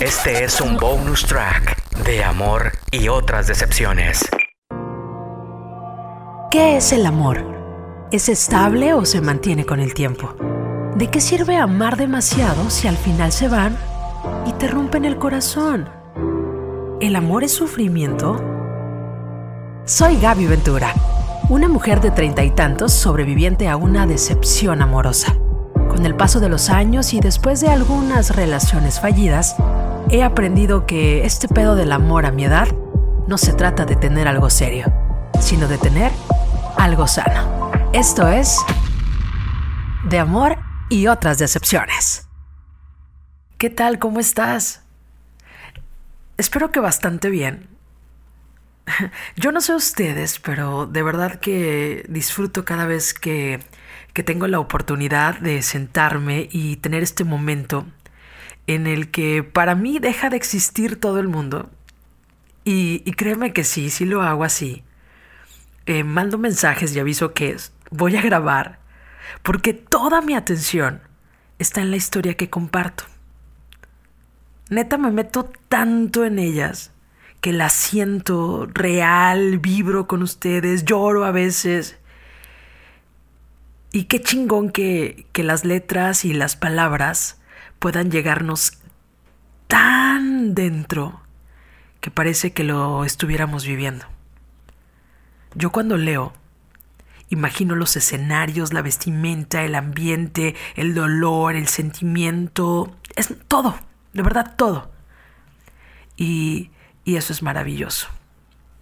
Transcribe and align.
Este 0.00 0.44
es 0.44 0.60
un 0.60 0.76
bonus 0.76 1.26
track 1.26 1.76
de 2.04 2.22
amor 2.22 2.70
y 2.92 3.08
otras 3.08 3.48
decepciones. 3.48 4.24
¿Qué 6.52 6.76
es 6.76 6.92
el 6.92 7.04
amor? 7.04 7.44
¿Es 8.12 8.28
estable 8.28 8.94
o 8.94 9.04
se 9.04 9.20
mantiene 9.20 9.66
con 9.66 9.80
el 9.80 9.94
tiempo? 9.94 10.36
¿De 10.94 11.08
qué 11.08 11.20
sirve 11.20 11.56
amar 11.56 11.96
demasiado 11.96 12.70
si 12.70 12.86
al 12.86 12.96
final 12.96 13.32
se 13.32 13.48
van 13.48 13.76
y 14.46 14.52
te 14.52 14.68
rompen 14.68 15.04
el 15.04 15.18
corazón? 15.18 15.88
¿El 17.00 17.16
amor 17.16 17.42
es 17.42 17.50
sufrimiento? 17.50 18.40
Soy 19.84 20.20
Gaby 20.20 20.46
Ventura, 20.46 20.94
una 21.48 21.66
mujer 21.66 22.00
de 22.00 22.12
treinta 22.12 22.44
y 22.44 22.52
tantos 22.52 22.92
sobreviviente 22.92 23.66
a 23.66 23.76
una 23.76 24.06
decepción 24.06 24.80
amorosa. 24.80 25.36
Con 25.88 26.06
el 26.06 26.14
paso 26.14 26.38
de 26.38 26.48
los 26.48 26.70
años 26.70 27.14
y 27.14 27.18
después 27.18 27.60
de 27.60 27.70
algunas 27.70 28.36
relaciones 28.36 29.00
fallidas, 29.00 29.56
he 30.10 30.22
aprendido 30.22 30.86
que 30.86 31.24
este 31.24 31.48
pedo 31.48 31.74
del 31.74 31.92
amor 31.92 32.24
a 32.24 32.32
mi 32.32 32.44
edad 32.44 32.68
no 33.26 33.36
se 33.36 33.52
trata 33.52 33.84
de 33.84 33.96
tener 33.96 34.26
algo 34.26 34.48
serio, 34.48 34.86
sino 35.40 35.68
de 35.68 35.76
tener 35.76 36.10
algo 36.78 37.06
sano. 37.06 37.70
Esto 37.92 38.26
es 38.28 38.58
de 40.08 40.18
amor 40.18 40.58
y 40.88 41.08
otras 41.08 41.38
decepciones. 41.38 42.26
¿Qué 43.58 43.68
tal? 43.68 43.98
¿Cómo 43.98 44.18
estás? 44.20 44.82
Espero 46.38 46.70
que 46.70 46.80
bastante 46.80 47.28
bien. 47.28 47.68
Yo 49.36 49.52
no 49.52 49.60
sé 49.60 49.74
ustedes, 49.74 50.38
pero 50.38 50.86
de 50.86 51.02
verdad 51.02 51.38
que 51.38 52.06
disfruto 52.08 52.64
cada 52.64 52.86
vez 52.86 53.12
que 53.12 53.60
que 54.18 54.24
tengo 54.24 54.48
la 54.48 54.58
oportunidad 54.58 55.38
de 55.38 55.62
sentarme 55.62 56.48
y 56.50 56.74
tener 56.78 57.04
este 57.04 57.22
momento 57.22 57.86
en 58.68 58.86
el 58.86 59.10
que 59.10 59.42
para 59.42 59.74
mí 59.74 59.98
deja 59.98 60.30
de 60.30 60.36
existir 60.36 61.00
todo 61.00 61.18
el 61.18 61.26
mundo. 61.26 61.70
Y, 62.64 63.00
créeme 63.12 63.54
que 63.54 63.64
sí, 63.64 63.88
sí 63.88 64.04
lo 64.04 64.20
hago 64.20 64.44
así. 64.44 64.84
Eh, 65.86 66.04
mando 66.04 66.36
mensajes 66.36 66.94
y 66.94 67.00
aviso 67.00 67.32
que 67.32 67.56
voy 67.90 68.14
a 68.16 68.20
grabar 68.20 68.78
porque 69.42 69.72
toda 69.72 70.20
mi 70.20 70.34
atención 70.34 71.00
está 71.58 71.80
en 71.80 71.90
la 71.90 71.96
historia 71.96 72.34
que 72.34 72.50
comparto. 72.50 73.04
Neta 74.68 74.98
me 74.98 75.10
meto 75.10 75.50
tanto 75.70 76.26
en 76.26 76.38
ellas 76.38 76.92
que 77.40 77.54
la 77.54 77.70
siento 77.70 78.68
real, 78.74 79.58
vibro 79.60 80.06
con 80.06 80.22
ustedes, 80.22 80.84
lloro 80.84 81.24
a 81.24 81.30
veces 81.30 81.98
y 83.92 84.04
qué 84.04 84.20
chingón 84.20 84.70
que, 84.70 85.26
que 85.32 85.42
las 85.42 85.64
letras 85.64 86.26
y 86.26 86.34
las 86.34 86.56
palabras 86.56 87.37
puedan 87.78 88.10
llegarnos 88.10 88.78
tan 89.66 90.54
dentro 90.54 91.20
que 92.00 92.10
parece 92.10 92.52
que 92.52 92.64
lo 92.64 93.04
estuviéramos 93.04 93.66
viviendo. 93.66 94.06
Yo 95.54 95.70
cuando 95.70 95.96
leo, 95.96 96.32
imagino 97.28 97.74
los 97.74 97.96
escenarios, 97.96 98.72
la 98.72 98.82
vestimenta, 98.82 99.64
el 99.64 99.74
ambiente, 99.74 100.54
el 100.76 100.94
dolor, 100.94 101.56
el 101.56 101.68
sentimiento, 101.68 102.96
es 103.16 103.34
todo, 103.48 103.78
de 104.12 104.22
verdad 104.22 104.54
todo. 104.56 104.90
Y, 106.16 106.70
y 107.04 107.16
eso 107.16 107.32
es 107.32 107.42
maravilloso. 107.42 108.08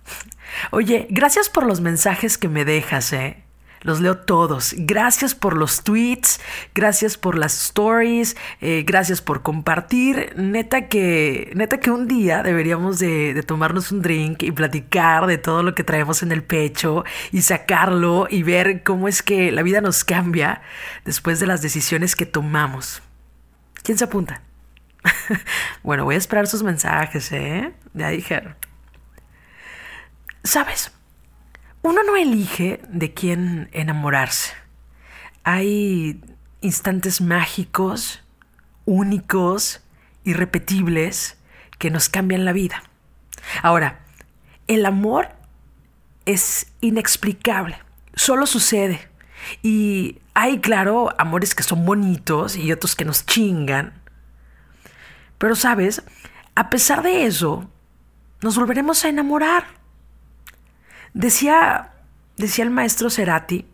Oye, 0.71 1.07
gracias 1.11 1.49
por 1.49 1.67
los 1.67 1.81
mensajes 1.81 2.39
que 2.39 2.49
me 2.49 2.65
dejas, 2.65 3.13
¿eh? 3.13 3.43
Los 3.87 4.01
leo 4.01 4.17
todos. 4.17 4.75
Gracias 4.77 5.37
por 5.37 5.57
los 5.57 5.85
tweets, 5.85 6.41
gracias 6.75 7.17
por 7.17 7.39
las 7.39 7.67
stories, 7.67 8.37
eh, 8.61 8.83
gracias 8.85 9.23
por 9.23 9.45
compartir. 9.45 10.33
Neta 10.35 10.89
que, 10.89 11.53
neta 11.55 11.79
que 11.79 11.93
un 11.93 12.09
día 12.09 12.43
deberíamos 12.43 12.99
de, 12.99 13.41
tomarnos 13.47 13.93
un 13.93 14.03
drink 14.03 14.43
y 14.43 14.51
platicar 14.51 15.29
de 15.29 15.39
todo 15.39 15.63
lo 15.63 15.77
que 15.77 15.85
traemos 15.85 16.25
en 16.25 16.33
el 16.33 16.43
pecho 16.43 17.05
y 17.31 17.43
sacarlo 17.43 18.27
y 18.29 18.43
ver 18.43 18.83
cómo 18.83 19.07
es 19.07 19.23
que 19.23 19.53
la 19.53 19.63
vida 19.63 19.81
nos 19.81 20.03
cambia 20.03 20.63
después 21.05 21.39
de 21.39 21.47
las 21.47 21.63
decisiones 21.63 22.17
que 22.17 22.27
tomamos. 22.27 23.03
¿Quién 23.85 23.99
se 23.99 24.03
apunta? 24.03 24.43
bueno, 25.85 26.05
voy 26.05 26.17
a 26.17 26.19
esperar 26.19 26.49
sus 26.49 26.65
mensajes, 26.65 27.31
¿eh? 27.31 27.73
Ya 27.95 28.09
dijeron. 28.09 28.57
¿Sabes? 30.43 30.91
Uno 31.87 32.03
no 32.03 32.17
elige 32.17 32.81
de 32.89 33.15
quién 33.15 33.69
enamorarse. 33.71 34.55
Hay 35.45 36.21
instantes 36.61 37.21
mágicos, 37.21 38.25
únicos, 38.87 39.85
irrepetibles, 40.25 41.39
que 41.79 41.93
nos 41.93 42.09
cambian 42.09 42.45
la 42.45 42.53
vida. 42.53 42.83
Ahora, 43.63 44.01
el 44.67 44.85
amor 44.85 45.29
es 46.25 46.73
inexplicable, 46.81 47.79
solo 48.17 48.47
sucede. 48.47 49.09
Y 49.63 50.19
hay, 50.35 50.59
claro, 50.59 51.15
amores 51.19 51.55
que 51.55 51.63
son 51.63 51.87
bonitos 51.87 52.57
y 52.57 52.73
otros 52.73 52.97
que 52.97 53.05
nos 53.05 53.27
chingan. 53.27 54.03
Pero, 55.39 55.55
¿sabes? 55.55 56.03
A 56.57 56.69
pesar 56.69 57.05
de 57.05 57.27
eso, 57.27 57.71
nos 58.43 58.57
volveremos 58.59 59.05
a 59.05 59.09
enamorar. 59.09 59.86
Decía, 61.17 61.93
decía 62.37 62.63
el 62.63 62.71
maestro 62.71 63.09
Cerati 63.09 63.65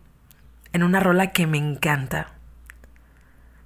en 0.71 0.81
una 0.81 1.01
rola 1.01 1.31
que 1.31 1.45
me 1.45 1.57
encanta. 1.57 2.27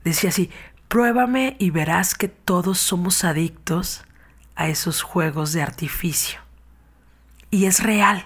Decía 0.03 0.31
así, 0.31 0.49
pruébame 0.87 1.55
y 1.59 1.69
verás 1.69 2.15
que 2.15 2.27
todos 2.27 2.79
somos 2.79 3.23
adictos 3.23 4.03
a 4.55 4.67
esos 4.67 5.03
juegos 5.03 5.53
de 5.53 5.61
artificio. 5.61 6.39
Y 7.51 7.65
es 7.65 7.83
real. 7.83 8.25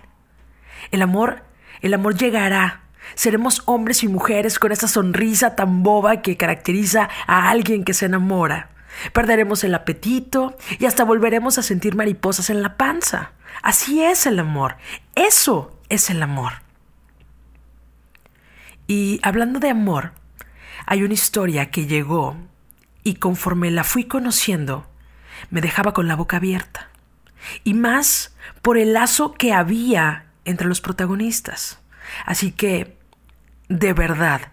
El 0.89 1.01
amor, 1.01 1.43
el 1.81 1.93
amor 1.95 2.15
llegará. 2.15 2.83
Seremos 3.15 3.63
hombres 3.65 4.03
y 4.03 4.07
mujeres 4.07 4.57
con 4.57 4.71
esa 4.71 4.87
sonrisa 4.87 5.57
tan 5.57 5.83
boba 5.83 6.21
que 6.21 6.37
caracteriza 6.37 7.09
a 7.27 7.49
alguien 7.49 7.83
que 7.83 7.93
se 7.93 8.05
enamora. 8.05 8.69
Perderemos 9.11 9.65
el 9.65 9.75
apetito 9.75 10.55
y 10.79 10.85
hasta 10.85 11.03
volveremos 11.03 11.57
a 11.57 11.61
sentir 11.61 11.93
mariposas 11.93 12.49
en 12.49 12.61
la 12.61 12.77
panza. 12.77 13.33
Así 13.61 14.03
es 14.03 14.25
el 14.25 14.39
amor. 14.39 14.77
Eso 15.15 15.79
es 15.89 16.09
el 16.09 16.23
amor. 16.23 16.53
Y 18.87 19.19
hablando 19.23 19.59
de 19.59 19.69
amor, 19.69 20.13
hay 20.85 21.03
una 21.03 21.13
historia 21.13 21.71
que 21.71 21.85
llegó 21.85 22.35
y 23.03 23.15
conforme 23.15 23.71
la 23.71 23.83
fui 23.83 24.05
conociendo, 24.05 24.87
me 25.49 25.61
dejaba 25.61 25.93
con 25.93 26.07
la 26.07 26.15
boca 26.15 26.37
abierta. 26.37 26.89
Y 27.63 27.73
más 27.73 28.35
por 28.61 28.77
el 28.77 28.93
lazo 28.93 29.33
que 29.33 29.53
había 29.53 30.25
entre 30.45 30.67
los 30.67 30.81
protagonistas. 30.81 31.79
Así 32.25 32.51
que, 32.51 32.97
de 33.69 33.93
verdad, 33.93 34.51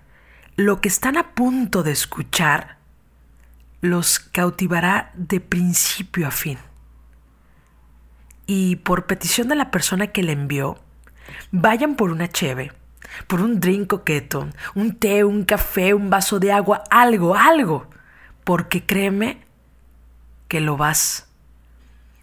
lo 0.57 0.81
que 0.81 0.89
están 0.89 1.17
a 1.17 1.35
punto 1.35 1.83
de 1.83 1.93
escuchar 1.93 2.79
los 3.81 4.19
cautivará 4.19 5.13
de 5.15 5.41
principio 5.41 6.27
a 6.27 6.31
fin. 6.31 6.59
Y 8.51 8.77
por 8.77 9.05
petición 9.05 9.49
de 9.49 9.57
la 9.57 9.71
persona 9.71 10.07
que 10.07 10.23
le 10.23 10.33
envió, 10.33 10.79
vayan 11.53 11.97
por 11.97 12.11
una 12.11 12.29
cheve, 12.29 12.73
por 13.27 13.43
un 13.43 13.61
drink 13.61 13.89
coqueto, 13.89 14.49
un 14.75 14.97
té, 14.97 15.23
un 15.23 15.45
café, 15.45 15.93
un 15.93 16.09
vaso 16.09 16.41
de 16.41 16.51
agua, 16.51 16.83
algo, 16.91 17.35
algo, 17.35 17.91
porque 18.45 18.87
créeme 18.87 19.45
que 20.49 20.61
lo 20.61 20.79
vas 20.79 21.29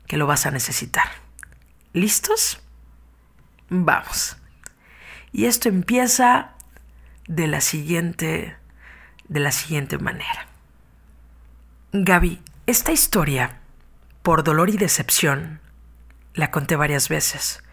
que 0.08 0.18
lo 0.18 0.26
vas 0.26 0.48
a 0.48 0.52
necesitar. 0.52 1.06
¿Listos? 1.94 2.60
Vamos. 3.70 4.36
Y 5.32 5.46
esto 5.46 5.70
empieza 5.70 6.54
de 7.28 7.46
la 7.46 7.62
siguiente 7.62 8.58
de 9.28 9.40
la 9.40 9.52
siguiente 9.52 10.00
manera. 10.00 10.48
Gaby, 11.92 12.42
esta 12.66 12.92
historia, 12.92 13.60
por 14.24 14.44
dolor 14.44 14.72
y 14.72 14.78
decepción, 14.78 15.60
la 16.36 16.52
conté 16.52 16.76
varias 16.76 17.10
veces, 17.10 17.64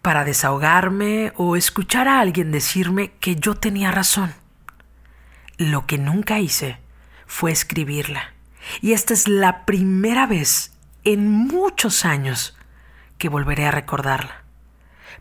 para 0.00 0.24
desahogarme 0.24 1.32
o 1.36 1.56
escuchar 1.56 2.08
a 2.08 2.20
alguien 2.20 2.52
decirme 2.52 3.12
que 3.20 3.36
yo 3.36 3.54
tenía 3.54 3.90
razón. 3.90 4.32
Lo 5.58 5.86
que 5.86 5.98
nunca 5.98 6.38
hice 6.38 6.78
fue 7.26 7.50
escribirla. 7.50 8.32
Y 8.80 8.92
esta 8.92 9.12
es 9.12 9.28
la 9.28 9.64
primera 9.64 10.26
vez 10.26 10.72
en 11.04 11.30
muchos 11.30 12.04
años 12.04 12.56
que 13.18 13.28
volveré 13.28 13.66
a 13.66 13.70
recordarla, 13.70 14.42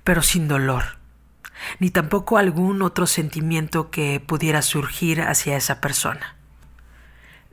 pero 0.04 0.22
sin 0.22 0.48
dolor, 0.48 0.98
ni 1.80 1.90
tampoco 1.90 2.38
algún 2.38 2.82
otro 2.82 3.08
sentimiento 3.08 3.92
que 3.92 4.20
pudiera 4.20 4.62
surgir 4.62 5.22
hacia 5.22 5.58
esa 5.58 5.82
persona. 5.82 6.36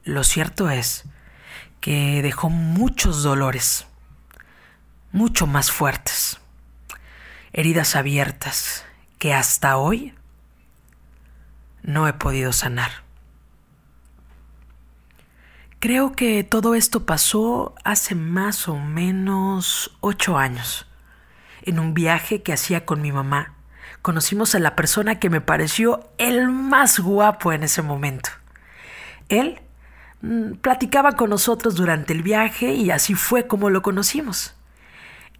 Lo 0.05 0.25
cierto 0.25 0.71
es 0.71 1.05
que 1.81 2.23
dejó 2.23 2.49
muchos 2.51 3.23
dolores, 3.23 3.87
mucho 5.13 5.47
más 5.47 5.71
fuertes, 5.71 6.41
heridas 7.53 7.97
abiertas 7.97 8.85
que 9.19 9.35
hasta 9.35 9.77
hoy 9.77 10.15
no 11.83 12.09
he 12.09 12.13
podido 12.15 12.53
sanar. 12.53 12.91
Creo 15.81 16.13
que 16.13 16.45
todo 16.45 16.75
esto 16.75 17.05
pasó 17.07 17.75
hace 17.85 18.15
más 18.15 18.69
o 18.69 18.79
menos 18.79 19.97
ocho 20.01 20.39
años. 20.39 20.87
En 21.63 21.79
un 21.79 21.93
viaje 21.93 22.43
que 22.43 22.53
hacía 22.53 22.87
con 22.87 23.03
mi 23.03 23.13
mamá, 23.13 23.55
conocimos 24.01 24.55
a 24.55 24.61
la 24.61 24.77
persona 24.77 25.19
que 25.19 25.29
me 25.29 25.41
pareció 25.41 26.09
el 26.19 26.49
más 26.49 27.01
guapo 27.01 27.53
en 27.53 27.65
ese 27.65 27.83
momento. 27.83 28.31
Él 29.29 29.61
mm, 30.23 30.55
platicaba 30.55 31.13
con 31.13 31.31
nosotros 31.31 31.75
durante 31.75 32.13
el 32.13 32.23
viaje 32.23 32.75
y 32.75 32.91
así 32.91 33.15
fue 33.15 33.47
como 33.47 33.69
lo 33.69 33.83
conocimos. 33.83 34.55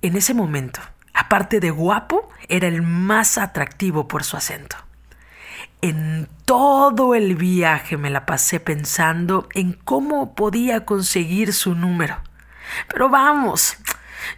En 0.03 0.17
ese 0.17 0.35
momento, 0.35 0.81
aparte 1.15 1.61
de 1.61 1.71
guapo, 1.71 2.29
era 2.49 2.67
el 2.67 2.83
más 2.83 3.39
atractivo 3.39 4.09
por 4.09 4.25
su 4.25 4.37
acento. 4.37 4.77
En 5.81 6.29
todo 6.45 7.15
el 7.15 7.37
viaje 7.37 7.97
me 7.97 8.11
la 8.11 8.27
pasé 8.27 8.59
pensando 8.59 9.49
en 9.55 9.73
cómo 9.73 10.35
podía 10.35 10.85
conseguir 10.85 11.53
su 11.53 11.77
número. 11.77 12.21
Pero 12.89 13.09
vamos, 13.09 13.77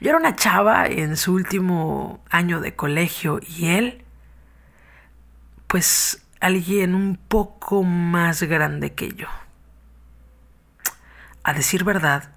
yo 0.00 0.10
era 0.10 0.18
una 0.18 0.36
chava 0.36 0.86
en 0.86 1.16
su 1.16 1.32
último 1.32 2.22
año 2.28 2.60
de 2.60 2.76
colegio 2.76 3.40
y 3.46 3.68
él, 3.68 4.04
pues 5.66 6.26
alguien 6.40 6.94
un 6.94 7.16
poco 7.16 7.82
más 7.82 8.42
grande 8.42 8.92
que 8.92 9.14
yo. 9.14 9.28
A 11.42 11.54
decir 11.54 11.84
verdad, 11.84 12.32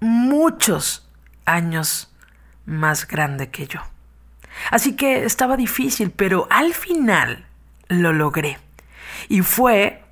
muchos 0.00 1.08
años 1.44 2.13
más 2.66 3.06
grande 3.06 3.50
que 3.50 3.66
yo. 3.66 3.80
Así 4.70 4.96
que 4.96 5.24
estaba 5.24 5.56
difícil, 5.56 6.10
pero 6.10 6.46
al 6.50 6.74
final 6.74 7.46
lo 7.88 8.12
logré. 8.12 8.58
Y 9.28 9.42
fue 9.42 10.02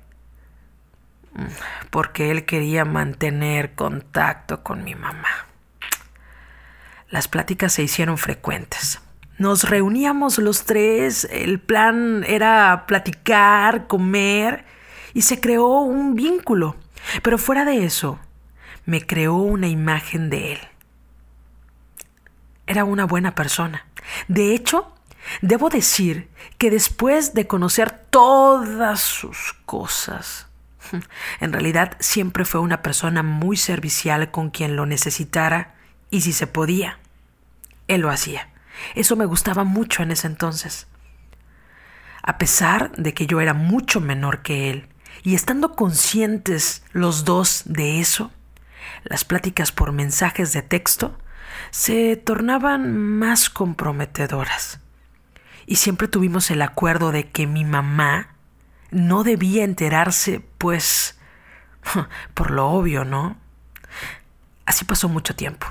porque 1.89 2.31
él 2.31 2.45
quería 2.45 2.85
mantener 2.85 3.73
contacto 3.73 4.63
con 4.63 4.83
mi 4.83 4.95
mamá. 4.95 5.47
Las 7.09 7.27
pláticas 7.27 7.73
se 7.73 7.83
hicieron 7.83 8.17
frecuentes. 8.17 9.01
Nos 9.37 9.69
reuníamos 9.69 10.37
los 10.37 10.63
tres, 10.65 11.27
el 11.31 11.59
plan 11.59 12.23
era 12.27 12.85
platicar, 12.87 13.87
comer, 13.87 14.65
y 15.13 15.23
se 15.23 15.39
creó 15.39 15.81
un 15.81 16.15
vínculo. 16.15 16.75
Pero 17.21 17.37
fuera 17.37 17.65
de 17.65 17.83
eso, 17.83 18.19
me 18.85 19.05
creó 19.05 19.35
una 19.35 19.67
imagen 19.67 20.29
de 20.29 20.53
él. 20.53 20.59
Era 22.67 22.83
una 22.83 23.05
buena 23.05 23.35
persona. 23.35 23.85
De 24.27 24.53
hecho, 24.53 24.93
Debo 25.41 25.69
decir 25.69 26.29
que 26.57 26.69
después 26.69 27.33
de 27.33 27.47
conocer 27.47 27.91
todas 27.91 29.01
sus 29.01 29.53
cosas, 29.65 30.47
en 31.39 31.53
realidad 31.53 31.97
siempre 31.99 32.45
fue 32.45 32.61
una 32.61 32.81
persona 32.81 33.23
muy 33.23 33.57
servicial 33.57 34.31
con 34.31 34.49
quien 34.49 34.75
lo 34.75 34.85
necesitara 34.85 35.75
y 36.09 36.21
si 36.21 36.33
se 36.33 36.47
podía, 36.47 36.99
él 37.87 38.01
lo 38.01 38.09
hacía. 38.09 38.49
Eso 38.95 39.15
me 39.15 39.25
gustaba 39.25 39.63
mucho 39.63 40.03
en 40.03 40.11
ese 40.11 40.27
entonces. 40.27 40.87
A 42.21 42.37
pesar 42.37 42.91
de 42.93 43.13
que 43.13 43.25
yo 43.27 43.41
era 43.41 43.53
mucho 43.53 43.99
menor 43.99 44.41
que 44.41 44.69
él, 44.69 44.87
y 45.23 45.35
estando 45.35 45.75
conscientes 45.75 46.83
los 46.91 47.23
dos 47.23 47.63
de 47.65 47.99
eso, 47.99 48.31
las 49.03 49.25
pláticas 49.25 49.71
por 49.71 49.91
mensajes 49.91 50.53
de 50.53 50.61
texto 50.61 51.17
se 51.73 52.17
tornaban 52.17 52.95
más 52.95 53.49
comprometedoras 53.49 54.79
y 55.65 55.77
siempre 55.77 56.07
tuvimos 56.07 56.51
el 56.51 56.61
acuerdo 56.61 57.11
de 57.11 57.31
que 57.31 57.47
mi 57.47 57.65
mamá 57.65 58.35
no 58.91 59.23
debía 59.23 59.63
enterarse, 59.63 60.45
pues, 60.59 61.17
por 62.35 62.51
lo 62.51 62.67
obvio, 62.69 63.05
¿no? 63.05 63.37
Así 64.67 64.85
pasó 64.85 65.09
mucho 65.09 65.35
tiempo. 65.35 65.65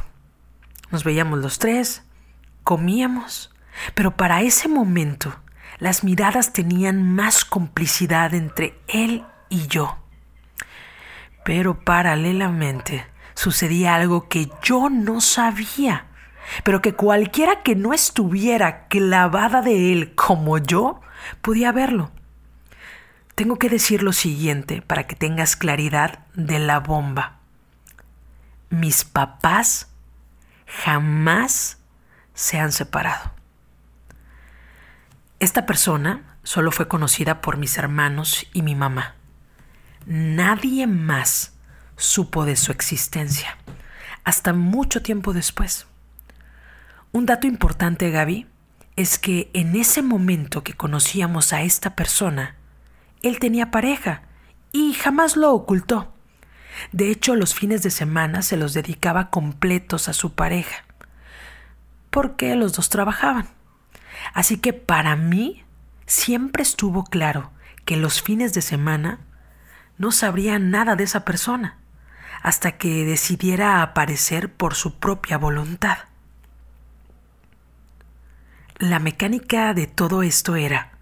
Nos 0.90 1.04
veíamos 1.04 1.38
los 1.38 1.60
tres, 1.60 2.02
comíamos, 2.64 3.54
pero 3.94 4.16
para 4.16 4.42
ese 4.42 4.66
momento 4.66 5.36
las 5.78 6.02
miradas 6.02 6.52
tenían 6.52 7.14
más 7.14 7.44
complicidad 7.44 8.34
entre 8.34 8.76
él 8.88 9.24
y 9.48 9.68
yo. 9.68 9.98
Pero 11.44 11.78
paralelamente 11.78 13.06
sucedía 13.34 13.94
algo 13.94 14.28
que 14.28 14.50
yo 14.62 14.90
no 14.90 15.20
sabía 15.20 16.06
pero 16.64 16.82
que 16.82 16.94
cualquiera 16.94 17.62
que 17.62 17.74
no 17.74 17.92
estuviera 17.92 18.86
clavada 18.88 19.62
de 19.62 19.92
él 19.92 20.14
como 20.14 20.58
yo 20.58 21.00
podía 21.40 21.72
verlo. 21.72 22.10
Tengo 23.34 23.58
que 23.58 23.68
decir 23.68 24.02
lo 24.02 24.12
siguiente 24.12 24.82
para 24.82 25.06
que 25.06 25.16
tengas 25.16 25.56
claridad 25.56 26.26
de 26.34 26.58
la 26.58 26.80
bomba. 26.80 27.38
Mis 28.70 29.04
papás 29.04 29.88
jamás 30.84 31.78
se 32.34 32.58
han 32.58 32.72
separado. 32.72 33.32
Esta 35.40 35.66
persona 35.66 36.36
solo 36.42 36.70
fue 36.70 36.88
conocida 36.88 37.40
por 37.40 37.56
mis 37.56 37.78
hermanos 37.78 38.46
y 38.52 38.62
mi 38.62 38.74
mamá. 38.74 39.16
Nadie 40.06 40.86
más 40.86 41.51
supo 41.96 42.44
de 42.44 42.56
su 42.56 42.72
existencia 42.72 43.56
hasta 44.24 44.52
mucho 44.52 45.02
tiempo 45.02 45.32
después. 45.32 45.86
Un 47.12 47.26
dato 47.26 47.46
importante, 47.46 48.10
Gaby, 48.10 48.46
es 48.96 49.18
que 49.18 49.50
en 49.52 49.76
ese 49.76 50.02
momento 50.02 50.62
que 50.62 50.74
conocíamos 50.74 51.52
a 51.52 51.62
esta 51.62 51.94
persona, 51.94 52.56
él 53.22 53.38
tenía 53.38 53.70
pareja 53.70 54.22
y 54.72 54.94
jamás 54.94 55.36
lo 55.36 55.52
ocultó. 55.52 56.12
De 56.90 57.10
hecho, 57.10 57.36
los 57.36 57.54
fines 57.54 57.82
de 57.82 57.90
semana 57.90 58.42
se 58.42 58.56
los 58.56 58.74
dedicaba 58.74 59.30
completos 59.30 60.08
a 60.08 60.12
su 60.12 60.34
pareja, 60.34 60.84
porque 62.10 62.54
los 62.56 62.72
dos 62.72 62.88
trabajaban. 62.88 63.48
Así 64.32 64.58
que 64.58 64.72
para 64.72 65.16
mí 65.16 65.64
siempre 66.06 66.62
estuvo 66.62 67.04
claro 67.04 67.50
que 67.84 67.96
los 67.96 68.22
fines 68.22 68.54
de 68.54 68.62
semana 68.62 69.20
no 69.98 70.12
sabría 70.12 70.58
nada 70.58 70.96
de 70.96 71.04
esa 71.04 71.24
persona, 71.24 71.76
hasta 72.42 72.72
que 72.72 73.04
decidiera 73.04 73.82
aparecer 73.82 74.52
por 74.52 74.74
su 74.74 74.98
propia 74.98 75.38
voluntad. 75.38 75.98
La 78.78 78.98
mecánica 78.98 79.74
de 79.74 79.86
todo 79.86 80.24
esto 80.24 80.56
era, 80.56 80.92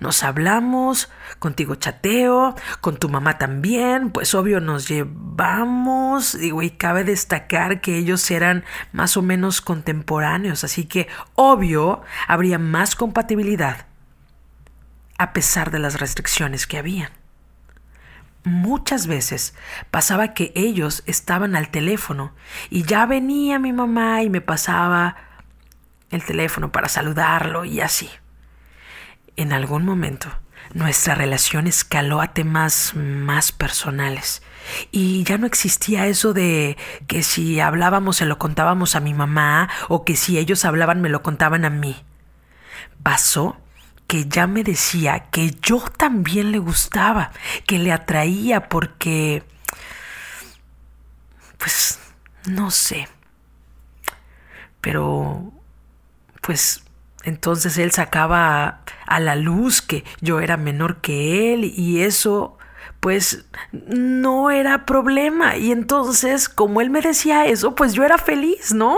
nos 0.00 0.24
hablamos, 0.24 1.10
contigo 1.38 1.76
chateo, 1.76 2.56
con 2.80 2.96
tu 2.98 3.08
mamá 3.08 3.38
también, 3.38 4.10
pues 4.10 4.34
obvio 4.34 4.60
nos 4.60 4.88
llevamos, 4.88 6.36
digo, 6.38 6.62
y 6.62 6.70
cabe 6.70 7.04
destacar 7.04 7.80
que 7.80 7.96
ellos 7.96 8.28
eran 8.30 8.64
más 8.92 9.16
o 9.16 9.22
menos 9.22 9.60
contemporáneos, 9.60 10.64
así 10.64 10.86
que 10.86 11.08
obvio 11.34 12.02
habría 12.26 12.58
más 12.58 12.96
compatibilidad, 12.96 13.86
a 15.18 15.32
pesar 15.32 15.70
de 15.70 15.78
las 15.78 16.00
restricciones 16.00 16.66
que 16.66 16.78
habían. 16.78 17.19
Muchas 18.42 19.06
veces 19.06 19.54
pasaba 19.90 20.32
que 20.32 20.52
ellos 20.54 21.02
estaban 21.06 21.56
al 21.56 21.68
teléfono 21.68 22.32
y 22.70 22.84
ya 22.84 23.04
venía 23.04 23.58
mi 23.58 23.72
mamá 23.72 24.22
y 24.22 24.30
me 24.30 24.40
pasaba 24.40 25.16
el 26.10 26.24
teléfono 26.24 26.72
para 26.72 26.88
saludarlo 26.88 27.64
y 27.66 27.80
así. 27.80 28.08
En 29.36 29.52
algún 29.52 29.84
momento, 29.84 30.28
nuestra 30.72 31.14
relación 31.14 31.66
escaló 31.66 32.20
a 32.22 32.32
temas 32.32 32.94
más 32.94 33.52
personales 33.52 34.42
y 34.90 35.22
ya 35.24 35.36
no 35.36 35.46
existía 35.46 36.06
eso 36.06 36.32
de 36.32 36.78
que 37.06 37.22
si 37.22 37.60
hablábamos 37.60 38.16
se 38.16 38.26
lo 38.26 38.38
contábamos 38.38 38.96
a 38.96 39.00
mi 39.00 39.12
mamá 39.12 39.68
o 39.88 40.04
que 40.04 40.16
si 40.16 40.38
ellos 40.38 40.64
hablaban 40.64 41.02
me 41.02 41.08
lo 41.10 41.22
contaban 41.22 41.64
a 41.66 41.70
mí. 41.70 41.96
Pasó 43.02 43.59
que 44.10 44.26
ya 44.26 44.48
me 44.48 44.64
decía 44.64 45.26
que 45.30 45.52
yo 45.62 45.84
también 45.96 46.50
le 46.50 46.58
gustaba, 46.58 47.30
que 47.64 47.78
le 47.78 47.92
atraía 47.92 48.68
porque... 48.68 49.44
pues 51.58 52.00
no 52.44 52.72
sé. 52.72 53.08
Pero 54.80 55.52
pues 56.40 56.82
entonces 57.22 57.78
él 57.78 57.92
sacaba 57.92 58.82
a, 59.06 59.20
la 59.20 59.36
luz 59.36 59.80
que 59.80 60.02
yo 60.20 60.40
era 60.40 60.56
menor 60.56 61.00
que 61.00 61.54
él 61.54 61.64
y 61.64 62.02
eso 62.02 62.58
pues 62.98 63.44
no 63.70 64.50
era 64.50 64.86
problema. 64.86 65.56
Y 65.56 65.70
entonces, 65.70 66.48
como 66.48 66.80
él 66.80 66.90
me 66.90 67.00
decía 67.00 67.46
eso, 67.46 67.76
pues 67.76 67.92
yo 67.92 68.02
era 68.02 68.18
feliz, 68.18 68.74
¿no? 68.74 68.96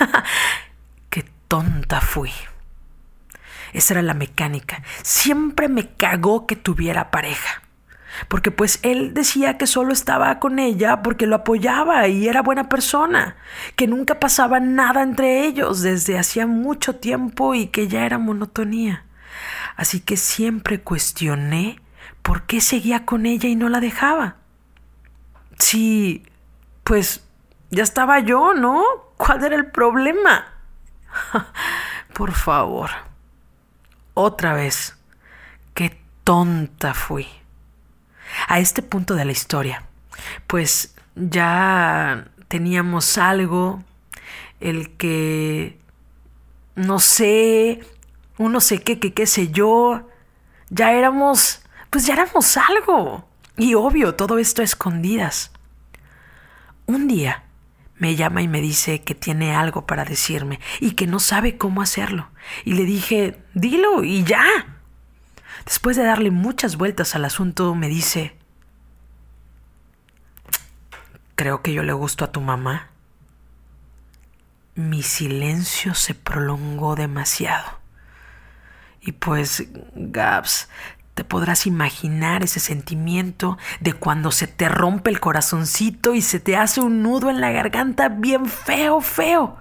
Qué 1.08 1.24
tonta 1.46 2.00
fui. 2.00 2.32
Esa 3.74 3.94
era 3.94 4.02
la 4.02 4.14
mecánica. 4.14 4.82
Siempre 5.02 5.68
me 5.68 5.90
cagó 5.90 6.46
que 6.46 6.56
tuviera 6.56 7.10
pareja 7.10 7.64
porque 8.28 8.50
pues 8.50 8.78
él 8.82 9.14
decía 9.14 9.58
que 9.58 9.66
solo 9.66 9.92
estaba 9.92 10.38
con 10.38 10.58
ella 10.58 11.02
porque 11.02 11.26
lo 11.26 11.36
apoyaba 11.36 12.06
y 12.08 12.28
era 12.28 12.42
buena 12.42 12.68
persona, 12.68 13.36
que 13.76 13.86
nunca 13.86 14.20
pasaba 14.20 14.60
nada 14.60 15.02
entre 15.02 15.44
ellos 15.44 15.82
desde 15.82 16.18
hacía 16.18 16.46
mucho 16.46 16.96
tiempo 16.96 17.54
y 17.54 17.66
que 17.66 17.88
ya 17.88 18.06
era 18.06 18.18
monotonía. 18.18 19.04
Así 19.76 20.00
que 20.00 20.16
siempre 20.16 20.80
cuestioné 20.80 21.80
por 22.22 22.44
qué 22.44 22.60
seguía 22.60 23.04
con 23.04 23.26
ella 23.26 23.48
y 23.48 23.56
no 23.56 23.68
la 23.68 23.80
dejaba. 23.80 24.36
Sí, 25.58 26.24
pues 26.84 27.24
ya 27.70 27.82
estaba 27.82 28.20
yo, 28.20 28.54
¿no? 28.54 28.82
¿Cuál 29.16 29.44
era 29.44 29.56
el 29.56 29.66
problema? 29.66 30.46
Por 32.14 32.32
favor. 32.32 32.90
Otra 34.14 34.54
vez. 34.54 34.96
Qué 35.74 36.00
tonta 36.22 36.94
fui. 36.94 37.26
A 38.48 38.58
este 38.58 38.82
punto 38.82 39.14
de 39.14 39.24
la 39.24 39.32
historia, 39.32 39.84
pues 40.46 40.94
ya 41.14 42.28
teníamos 42.48 43.18
algo, 43.18 43.82
el 44.60 44.96
que, 44.96 45.78
no 46.74 46.98
sé, 46.98 47.80
uno 48.38 48.60
sé 48.60 48.82
qué, 48.82 48.98
qué, 48.98 49.12
qué 49.12 49.26
sé 49.26 49.48
yo, 49.48 50.08
ya 50.70 50.92
éramos, 50.92 51.62
pues 51.90 52.06
ya 52.06 52.14
éramos 52.14 52.56
algo. 52.56 53.28
Y 53.56 53.74
obvio, 53.74 54.14
todo 54.16 54.38
esto 54.38 54.62
a 54.62 54.64
escondidas. 54.64 55.52
Un 56.86 57.06
día 57.06 57.43
me 57.96 58.16
llama 58.16 58.42
y 58.42 58.48
me 58.48 58.60
dice 58.60 59.02
que 59.02 59.14
tiene 59.14 59.54
algo 59.54 59.86
para 59.86 60.04
decirme 60.04 60.60
y 60.80 60.92
que 60.92 61.06
no 61.06 61.20
sabe 61.20 61.56
cómo 61.56 61.82
hacerlo. 61.82 62.28
Y 62.64 62.74
le 62.74 62.84
dije, 62.84 63.38
dilo 63.54 64.02
y 64.02 64.24
ya. 64.24 64.44
Después 65.64 65.96
de 65.96 66.04
darle 66.04 66.30
muchas 66.30 66.76
vueltas 66.76 67.14
al 67.14 67.24
asunto, 67.24 67.74
me 67.74 67.88
dice, 67.88 68.36
creo 71.34 71.62
que 71.62 71.72
yo 71.72 71.82
le 71.82 71.92
gusto 71.92 72.24
a 72.24 72.32
tu 72.32 72.40
mamá. 72.40 72.90
Mi 74.74 75.02
silencio 75.02 75.94
se 75.94 76.14
prolongó 76.14 76.96
demasiado. 76.96 77.78
Y 79.00 79.12
pues, 79.12 79.68
Gabs, 79.94 80.68
te 81.14 81.24
podrás 81.24 81.66
imaginar 81.66 82.42
ese 82.42 82.60
sentimiento 82.60 83.56
de 83.80 83.92
cuando 83.92 84.32
se 84.32 84.48
te 84.48 84.68
rompe 84.68 85.10
el 85.10 85.20
corazoncito 85.20 86.14
y 86.14 86.22
se 86.22 86.40
te 86.40 86.56
hace 86.56 86.80
un 86.80 87.02
nudo 87.02 87.30
en 87.30 87.40
la 87.40 87.52
garganta 87.52 88.08
bien 88.08 88.46
feo, 88.46 89.00
feo. 89.00 89.56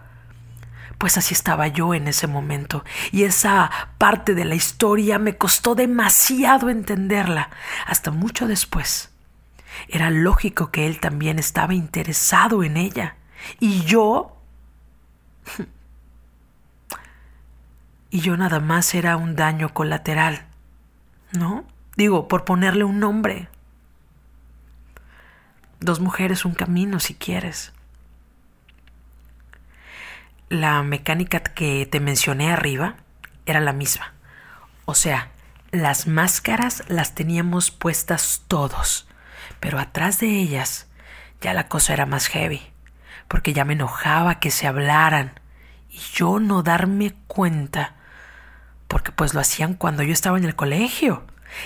Pues 0.97 1.17
así 1.17 1.33
estaba 1.33 1.67
yo 1.67 1.93
en 1.93 2.07
ese 2.07 2.27
momento, 2.27 2.83
y 3.11 3.23
esa 3.23 3.69
parte 3.97 4.33
de 4.35 4.45
la 4.45 4.55
historia 4.55 5.19
me 5.19 5.37
costó 5.37 5.75
demasiado 5.75 6.69
entenderla, 6.69 7.49
hasta 7.85 8.09
mucho 8.09 8.47
después. 8.47 9.11
Era 9.87 10.09
lógico 10.09 10.71
que 10.71 10.87
él 10.87 10.99
también 10.99 11.39
estaba 11.39 11.73
interesado 11.73 12.63
en 12.63 12.77
ella, 12.77 13.17
y 13.59 13.81
yo... 13.81 14.37
y 18.09 18.21
yo 18.21 18.37
nada 18.37 18.59
más 18.59 18.95
era 18.95 19.17
un 19.17 19.35
daño 19.35 19.73
colateral 19.73 20.52
¿no? 21.33 21.65
Digo, 21.95 22.27
por 22.27 22.45
ponerle 22.45 22.83
un 22.83 22.99
nombre. 22.99 23.49
Dos 25.79 25.99
mujeres, 25.99 26.45
un 26.45 26.53
camino, 26.53 26.99
si 26.99 27.13
quieres. 27.13 27.73
La 30.49 30.81
mecánica 30.83 31.41
que 31.41 31.85
te 31.85 31.99
mencioné 31.99 32.51
arriba 32.51 32.95
era 33.45 33.59
la 33.59 33.73
misma. 33.73 34.13
O 34.85 34.95
sea, 34.95 35.29
las 35.71 36.07
máscaras 36.07 36.83
las 36.87 37.15
teníamos 37.15 37.71
puestas 37.71 38.43
todos, 38.47 39.07
pero 39.59 39.79
atrás 39.79 40.19
de 40.19 40.27
ellas 40.27 40.87
ya 41.41 41.53
la 41.53 41.67
cosa 41.67 41.93
era 41.93 42.05
más 42.05 42.27
heavy, 42.27 42.61
porque 43.27 43.53
ya 43.53 43.65
me 43.65 43.73
enojaba 43.73 44.39
que 44.39 44.51
se 44.51 44.67
hablaran 44.67 45.39
y 45.89 45.97
yo 45.97 46.39
no 46.39 46.63
darme 46.63 47.13
cuenta 47.27 47.95
porque 48.93 49.11
pues 49.11 49.33
lo 49.33 49.39
hacían 49.39 49.73
cuando 49.73 50.03
yo 50.03 50.13
estaba 50.13 50.37
en 50.37 50.43
el 50.43 50.55
colegio. 50.55 51.23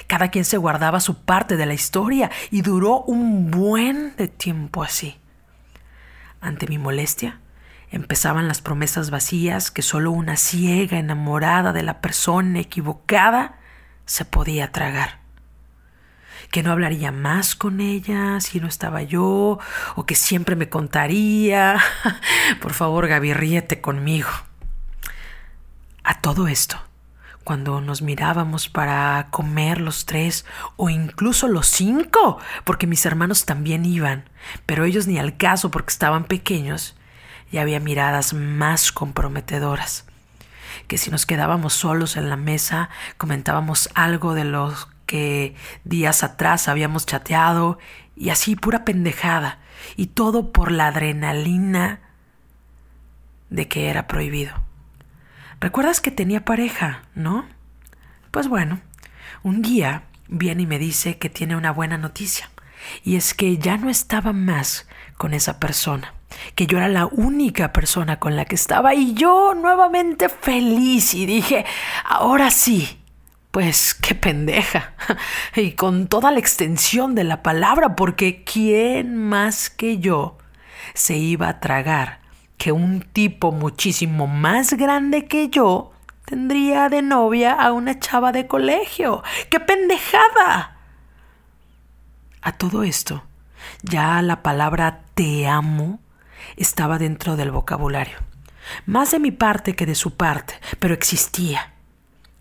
Cada 0.07 0.29
quien 0.29 0.45
se 0.45 0.55
guardaba 0.55 1.01
su 1.01 1.23
parte 1.23 1.57
de 1.57 1.65
la 1.65 1.73
historia 1.73 2.31
y 2.51 2.61
duró 2.61 3.01
un 3.01 3.51
buen 3.51 4.15
de 4.15 4.29
tiempo 4.29 4.81
así. 4.81 5.19
Ante 6.39 6.67
mi 6.67 6.77
molestia, 6.77 7.41
empezaban 7.91 8.47
las 8.47 8.61
promesas 8.61 9.09
vacías 9.09 9.71
que 9.71 9.81
solo 9.81 10.11
una 10.11 10.37
ciega 10.37 10.99
enamorada 10.99 11.73
de 11.73 11.83
la 11.83 11.99
persona 11.99 12.61
equivocada 12.61 13.59
se 14.05 14.23
podía 14.23 14.71
tragar. 14.71 15.19
Que 16.49 16.63
no 16.63 16.71
hablaría 16.71 17.11
más 17.11 17.55
con 17.55 17.81
ella 17.81 18.39
si 18.39 18.61
no 18.61 18.69
estaba 18.69 19.03
yo, 19.03 19.59
o 19.95 20.05
que 20.05 20.15
siempre 20.15 20.55
me 20.55 20.69
contaría. 20.69 21.77
Por 22.61 22.71
favor, 22.71 23.09
Gaby, 23.09 23.33
ríete 23.33 23.81
conmigo. 23.81 24.29
A 26.05 26.21
todo 26.21 26.47
esto, 26.47 26.86
cuando 27.47 27.79
nos 27.79 28.01
mirábamos 28.01 28.67
para 28.67 29.27
comer 29.31 29.79
los 29.79 30.05
tres 30.05 30.43
o 30.75 30.89
incluso 30.89 31.47
los 31.47 31.67
cinco, 31.67 32.39
porque 32.65 32.87
mis 32.87 33.05
hermanos 33.05 33.45
también 33.45 33.85
iban, 33.85 34.29
pero 34.65 34.83
ellos 34.83 35.07
ni 35.07 35.17
al 35.17 35.37
caso 35.37 35.71
porque 35.71 35.91
estaban 35.91 36.25
pequeños, 36.25 36.97
y 37.49 37.59
había 37.59 37.79
miradas 37.79 38.33
más 38.33 38.91
comprometedoras. 38.91 40.03
Que 40.89 40.97
si 40.97 41.09
nos 41.09 41.25
quedábamos 41.25 41.71
solos 41.71 42.17
en 42.17 42.29
la 42.29 42.35
mesa, 42.35 42.89
comentábamos 43.17 43.87
algo 43.93 44.33
de 44.33 44.43
los 44.43 44.89
que 45.05 45.55
días 45.85 46.25
atrás 46.25 46.67
habíamos 46.67 47.05
chateado, 47.05 47.79
y 48.17 48.29
así 48.29 48.57
pura 48.57 48.83
pendejada, 48.83 49.59
y 49.95 50.07
todo 50.07 50.51
por 50.51 50.69
la 50.69 50.87
adrenalina 50.87 52.01
de 53.49 53.69
que 53.69 53.89
era 53.89 54.05
prohibido. 54.05 54.66
¿Recuerdas 55.59 56.01
que 56.01 56.11
tenía 56.11 56.45
pareja, 56.45 57.03
no? 57.15 57.45
Pues 58.29 58.47
bueno, 58.47 58.79
un 59.41 59.63
día 59.63 60.03
viene 60.27 60.63
y 60.63 60.67
me 60.67 60.77
dice 60.77 61.17
que 61.17 61.29
tiene 61.29 61.55
una 61.55 61.71
buena 61.71 61.97
noticia. 61.97 62.51
Y 63.03 63.15
es 63.15 63.33
que 63.33 63.57
ya 63.57 63.77
no 63.77 63.89
estaba 63.89 64.33
más 64.33 64.87
con 65.17 65.33
esa 65.33 65.59
persona, 65.59 66.13
que 66.53 66.67
yo 66.67 66.77
era 66.77 66.87
la 66.87 67.07
única 67.07 67.73
persona 67.73 68.19
con 68.19 68.35
la 68.35 68.45
que 68.45 68.53
estaba 68.53 68.93
y 68.93 69.15
yo 69.15 69.55
nuevamente 69.55 70.29
feliz 70.29 71.15
y 71.15 71.25
dije, 71.25 71.65
ahora 72.05 72.51
sí, 72.51 73.01
pues 73.49 73.95
qué 73.95 74.13
pendeja. 74.13 74.93
Y 75.55 75.71
con 75.71 76.05
toda 76.07 76.31
la 76.31 76.37
extensión 76.37 77.15
de 77.15 77.23
la 77.23 77.41
palabra, 77.41 77.95
porque 77.95 78.43
¿quién 78.43 79.15
más 79.17 79.71
que 79.71 79.97
yo 79.97 80.37
se 80.93 81.17
iba 81.17 81.49
a 81.49 81.59
tragar 81.59 82.26
que 82.57 82.71
un 82.71 83.01
tipo 83.01 83.51
muchísimo 83.51 84.27
más 84.27 84.73
grande 84.73 85.25
que 85.25 85.49
yo 85.49 85.91
tendría 86.25 86.89
de 86.89 87.01
novia 87.01 87.53
a 87.53 87.71
una 87.71 87.99
chava 87.99 88.31
de 88.31 88.47
colegio. 88.47 89.23
¡Qué 89.49 89.59
pendejada! 89.59 90.77
A 92.41 92.51
todo 92.53 92.83
esto, 92.83 93.23
ya 93.83 94.21
la 94.21 94.43
palabra 94.43 95.03
te 95.13 95.47
amo 95.47 95.99
estaba 96.55 96.97
dentro 96.97 97.35
del 97.35 97.51
vocabulario. 97.51 98.17
Más 98.85 99.11
de 99.11 99.19
mi 99.19 99.31
parte 99.31 99.75
que 99.75 99.85
de 99.85 99.95
su 99.95 100.15
parte, 100.15 100.55
pero 100.79 100.93
existía. 100.93 101.73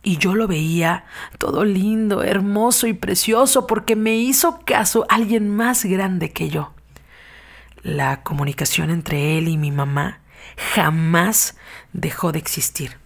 Y 0.03 0.19
yo 0.19 0.35
lo 0.35 0.47
veía 0.47 1.05
todo 1.39 1.65
lindo, 1.65 2.23
hermoso 2.23 2.87
y 2.87 2.93
precioso 2.93 3.67
porque 3.67 3.97
me 3.97 4.17
hizo 4.17 4.61
caso 4.65 5.05
alguien 5.09 5.49
más 5.49 5.85
grande 5.85 6.33
que 6.33 6.49
yo 6.49 6.76
la 7.87 8.25
comunicación 8.25 8.91
entre 8.91 9.39
él 9.39 9.47
y 9.47 9.57
mi 9.57 9.71
mamá 9.71 10.19
jamás 10.75 11.57
dejó 11.93 12.33
de 12.33 12.41
existir. 12.41 12.99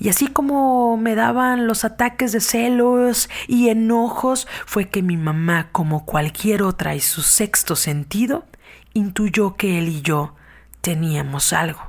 Y 0.00 0.08
así 0.08 0.26
como 0.26 0.96
me 0.96 1.14
daban 1.14 1.68
los 1.68 1.84
ataques 1.84 2.32
de 2.32 2.40
celos 2.40 3.30
y 3.46 3.68
enojos, 3.68 4.48
fue 4.66 4.88
que 4.88 5.02
mi 5.02 5.16
mamá, 5.16 5.68
como 5.70 6.04
cualquier 6.04 6.62
otra 6.62 6.96
y 6.96 7.00
su 7.00 7.22
sexto 7.22 7.76
sentido, 7.76 8.44
intuyó 8.92 9.56
que 9.56 9.78
él 9.78 9.88
y 9.88 10.02
yo 10.02 10.34
teníamos 10.80 11.52
algo. 11.52 11.80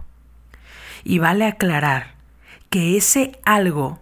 Y 1.04 1.18
vale 1.18 1.46
aclarar 1.46 2.14
que 2.70 2.96
ese 2.96 3.40
algo, 3.44 4.00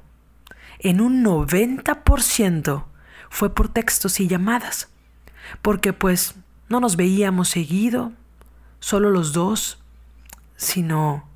en 0.80 1.00
un 1.00 1.24
90%, 1.24 2.84
fue 3.30 3.56
por 3.56 3.70
textos 3.70 4.20
y 4.20 4.28
llamadas, 4.28 4.90
porque 5.62 5.94
pues 5.94 6.36
no 6.70 6.80
nos 6.80 6.96
veíamos 6.96 7.50
seguido, 7.50 8.12
solo 8.80 9.10
los 9.10 9.34
dos, 9.34 9.80
sino 10.56 11.28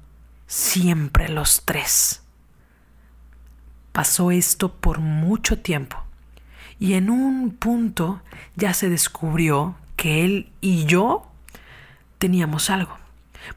siempre 0.48 1.30
los 1.30 1.64
tres. 1.66 2.24
Pasó 3.92 4.32
esto 4.32 4.74
por 4.74 5.00
mucho 5.00 5.60
tiempo 5.60 5.98
y 6.80 6.94
en 6.94 7.10
un 7.10 7.52
punto 7.52 8.22
ya 8.56 8.74
se 8.74 8.90
descubrió 8.90 9.76
que 9.96 10.26
él 10.26 10.52
y 10.62 10.86
yo 10.86 11.28
teníamos 12.18 12.70
algo, 12.70 12.98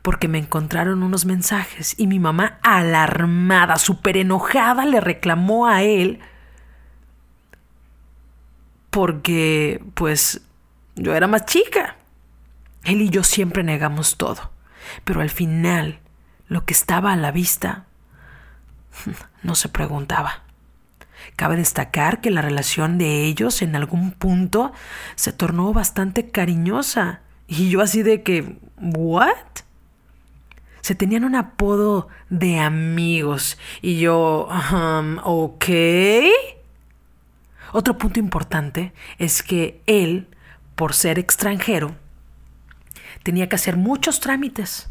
porque 0.02 0.28
me 0.28 0.38
encontraron 0.38 1.02
unos 1.02 1.24
mensajes 1.24 1.94
y 1.98 2.06
mi 2.06 2.18
mamá 2.18 2.58
alarmada, 2.62 3.76
súper 3.78 4.16
enojada, 4.16 4.84
le 4.84 5.00
reclamó 5.00 5.66
a 5.66 5.82
él 5.82 6.20
porque 8.90 9.82
pues 9.94 10.42
yo 10.96 11.14
era 11.14 11.26
más 11.26 11.46
chica. 11.46 11.96
Él 12.84 13.00
y 13.00 13.10
yo 13.10 13.24
siempre 13.24 13.62
negamos 13.62 14.16
todo, 14.16 14.50
pero 15.04 15.20
al 15.20 15.30
final 15.30 16.00
lo 16.48 16.64
que 16.64 16.74
estaba 16.74 17.12
a 17.12 17.16
la 17.16 17.32
vista 17.32 17.86
no 19.42 19.54
se 19.54 19.68
preguntaba. 19.68 20.42
Cabe 21.36 21.56
destacar 21.56 22.20
que 22.20 22.30
la 22.30 22.42
relación 22.42 22.98
de 22.98 23.24
ellos 23.24 23.62
en 23.62 23.74
algún 23.76 24.12
punto 24.12 24.72
se 25.16 25.32
tornó 25.32 25.72
bastante 25.72 26.30
cariñosa 26.30 27.20
Y 27.48 27.70
yo 27.70 27.80
así 27.80 28.02
de 28.02 28.22
que, 28.22 28.58
¿what? 28.78 29.34
Se 30.80 30.94
tenían 30.94 31.24
un 31.24 31.34
apodo 31.34 32.08
de 32.28 32.60
amigos. 32.60 33.58
Y 33.80 33.98
yo, 34.00 34.48
um, 34.70 35.18
ok. 35.24 35.64
Otro 37.72 37.96
punto 37.96 38.20
importante 38.20 38.92
es 39.18 39.42
que 39.42 39.82
él, 39.86 40.28
por 40.74 40.94
ser 40.94 41.18
extranjero, 41.18 41.96
tenía 43.22 43.48
que 43.48 43.56
hacer 43.56 43.76
muchos 43.76 44.20
trámites. 44.20 44.90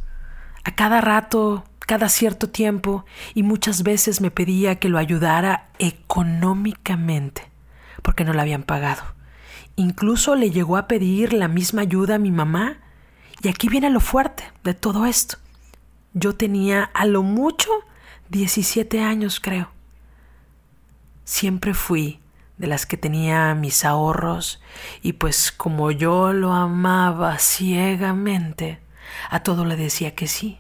A 0.63 0.75
cada 0.75 1.01
rato, 1.01 1.65
cada 1.79 2.09
cierto 2.09 2.49
tiempo, 2.49 3.05
y 3.33 3.43
muchas 3.43 3.83
veces 3.83 4.21
me 4.21 4.31
pedía 4.31 4.79
que 4.79 4.89
lo 4.89 4.97
ayudara 4.97 5.69
económicamente, 5.79 7.49
porque 8.01 8.23
no 8.23 8.33
le 8.33 8.41
habían 8.41 8.63
pagado. 8.63 9.03
Incluso 9.75 10.35
le 10.35 10.51
llegó 10.51 10.77
a 10.77 10.87
pedir 10.87 11.33
la 11.33 11.47
misma 11.47 11.81
ayuda 11.81 12.15
a 12.15 12.19
mi 12.19 12.31
mamá. 12.31 12.77
Y 13.41 13.47
aquí 13.47 13.67
viene 13.67 13.89
lo 13.89 13.99
fuerte 13.99 14.43
de 14.63 14.73
todo 14.73 15.05
esto. 15.05 15.37
Yo 16.13 16.35
tenía 16.35 16.83
a 16.93 17.05
lo 17.05 17.23
mucho 17.23 17.69
17 18.29 19.01
años, 19.01 19.39
creo. 19.39 19.71
Siempre 21.25 21.73
fui 21.73 22.19
de 22.63 22.67
las 22.67 22.85
que 22.85 22.95
tenía 22.95 23.53
mis 23.55 23.83
ahorros 23.83 24.61
y 25.01 25.13
pues 25.13 25.51
como 25.51 25.91
yo 25.91 26.31
lo 26.31 26.53
amaba 26.53 27.37
ciegamente, 27.37 28.79
a 29.29 29.41
todo 29.41 29.65
le 29.65 29.75
decía 29.75 30.15
que 30.15 30.27
sí. 30.27 30.59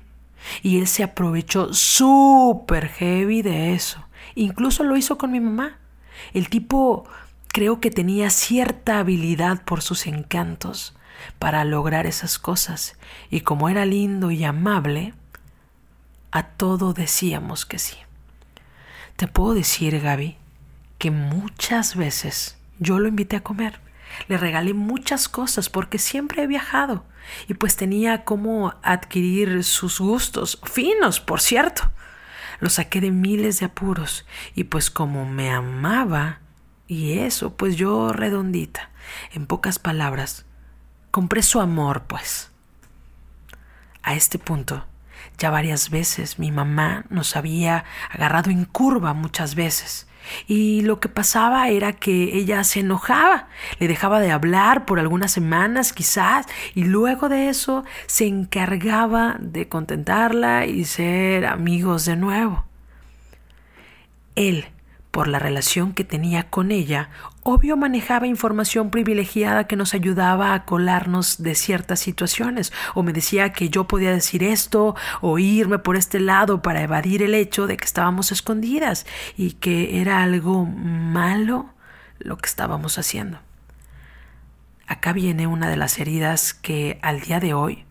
Y 0.61 0.79
él 0.79 0.87
se 0.87 1.03
aprovechó 1.03 1.73
súper 1.73 2.89
heavy 2.89 3.41
de 3.41 3.73
eso. 3.73 4.05
Incluso 4.35 4.83
lo 4.83 4.97
hizo 4.97 5.17
con 5.17 5.31
mi 5.31 5.39
mamá. 5.39 5.77
El 6.33 6.49
tipo 6.49 7.05
creo 7.47 7.79
que 7.79 7.89
tenía 7.89 8.29
cierta 8.31 8.99
habilidad 8.99 9.63
por 9.63 9.81
sus 9.81 10.05
encantos 10.05 10.97
para 11.39 11.63
lograr 11.63 12.05
esas 12.05 12.37
cosas. 12.37 12.97
Y 13.29 13.41
como 13.41 13.69
era 13.69 13.85
lindo 13.85 14.29
y 14.29 14.43
amable, 14.43 15.13
a 16.31 16.43
todo 16.43 16.91
decíamos 16.91 17.65
que 17.65 17.79
sí. 17.79 17.95
Te 19.15 19.29
puedo 19.29 19.53
decir, 19.53 20.01
Gaby, 20.01 20.35
que 20.97 21.11
muchas 21.11 21.95
veces 21.95 22.57
yo 22.79 22.99
lo 22.99 23.07
invité 23.07 23.37
a 23.37 23.43
comer. 23.43 23.79
Le 24.27 24.37
regalé 24.37 24.73
muchas 24.73 25.27
cosas 25.27 25.69
porque 25.69 25.97
siempre 25.97 26.43
he 26.43 26.47
viajado 26.47 27.05
y 27.47 27.55
pues 27.55 27.75
tenía 27.75 28.23
cómo 28.25 28.75
adquirir 28.83 29.63
sus 29.63 29.99
gustos, 29.99 30.59
finos, 30.63 31.19
por 31.19 31.41
cierto. 31.41 31.91
Lo 32.59 32.69
saqué 32.69 33.01
de 33.01 33.11
miles 33.11 33.59
de 33.59 33.65
apuros 33.65 34.25
y 34.55 34.65
pues 34.65 34.89
como 34.89 35.25
me 35.25 35.51
amaba, 35.51 36.39
y 36.87 37.19
eso, 37.19 37.55
pues 37.55 37.75
yo 37.75 38.13
redondita, 38.13 38.89
en 39.31 39.47
pocas 39.47 39.79
palabras, 39.79 40.45
compré 41.11 41.41
su 41.41 41.59
amor, 41.59 42.03
pues. 42.03 42.51
A 44.03 44.15
este 44.15 44.37
punto, 44.37 44.85
ya 45.37 45.49
varias 45.49 45.89
veces 45.89 46.39
mi 46.39 46.51
mamá 46.51 47.05
nos 47.09 47.35
había 47.35 47.85
agarrado 48.11 48.51
en 48.51 48.65
curva 48.65 49.13
muchas 49.13 49.55
veces. 49.55 50.07
Y 50.47 50.81
lo 50.81 50.99
que 50.99 51.09
pasaba 51.09 51.69
era 51.69 51.93
que 51.93 52.35
ella 52.35 52.63
se 52.63 52.81
enojaba, 52.81 53.47
le 53.79 53.87
dejaba 53.87 54.19
de 54.19 54.31
hablar 54.31 54.85
por 54.85 54.99
algunas 54.99 55.31
semanas 55.31 55.93
quizás, 55.93 56.45
y 56.75 56.83
luego 56.85 57.29
de 57.29 57.49
eso 57.49 57.83
se 58.07 58.25
encargaba 58.25 59.37
de 59.39 59.67
contentarla 59.67 60.65
y 60.65 60.85
ser 60.85 61.45
amigos 61.45 62.05
de 62.05 62.15
nuevo. 62.15 62.65
Él 64.35 64.67
por 65.13 65.27
la 65.27 65.37
relación 65.37 65.93
que 65.93 66.03
tenía 66.03 66.49
con 66.49 66.71
ella, 66.71 67.11
obvio 67.43 67.77
manejaba 67.77 68.27
información 68.27 68.89
privilegiada 68.89 69.65
que 69.65 69.75
nos 69.75 69.93
ayudaba 69.93 70.53
a 70.53 70.65
colarnos 70.65 71.41
de 71.43 71.55
ciertas 71.55 71.99
situaciones, 71.99 72.73
o 72.95 73.03
me 73.03 73.13
decía 73.13 73.53
que 73.53 73.69
yo 73.69 73.85
podía 73.85 74.11
decir 74.11 74.43
esto 74.43 74.95
o 75.21 75.39
irme 75.39 75.79
por 75.79 75.95
este 75.95 76.19
lado 76.19 76.61
para 76.61 76.81
evadir 76.81 77.21
el 77.21 77.35
hecho 77.35 77.67
de 77.67 77.77
que 77.77 77.85
estábamos 77.85 78.31
escondidas 78.31 79.05
y 79.37 79.51
que 79.51 80.01
era 80.01 80.23
algo 80.23 80.65
malo 80.65 81.69
lo 82.19 82.37
que 82.37 82.47
estábamos 82.47 82.97
haciendo. 82.97 83.39
Acá 84.87 85.13
viene 85.13 85.47
una 85.47 85.69
de 85.69 85.77
las 85.77 85.99
heridas 85.99 86.53
que 86.53 86.99
al 87.01 87.21
día 87.21 87.39
de 87.39 87.53
hoy 87.53 87.85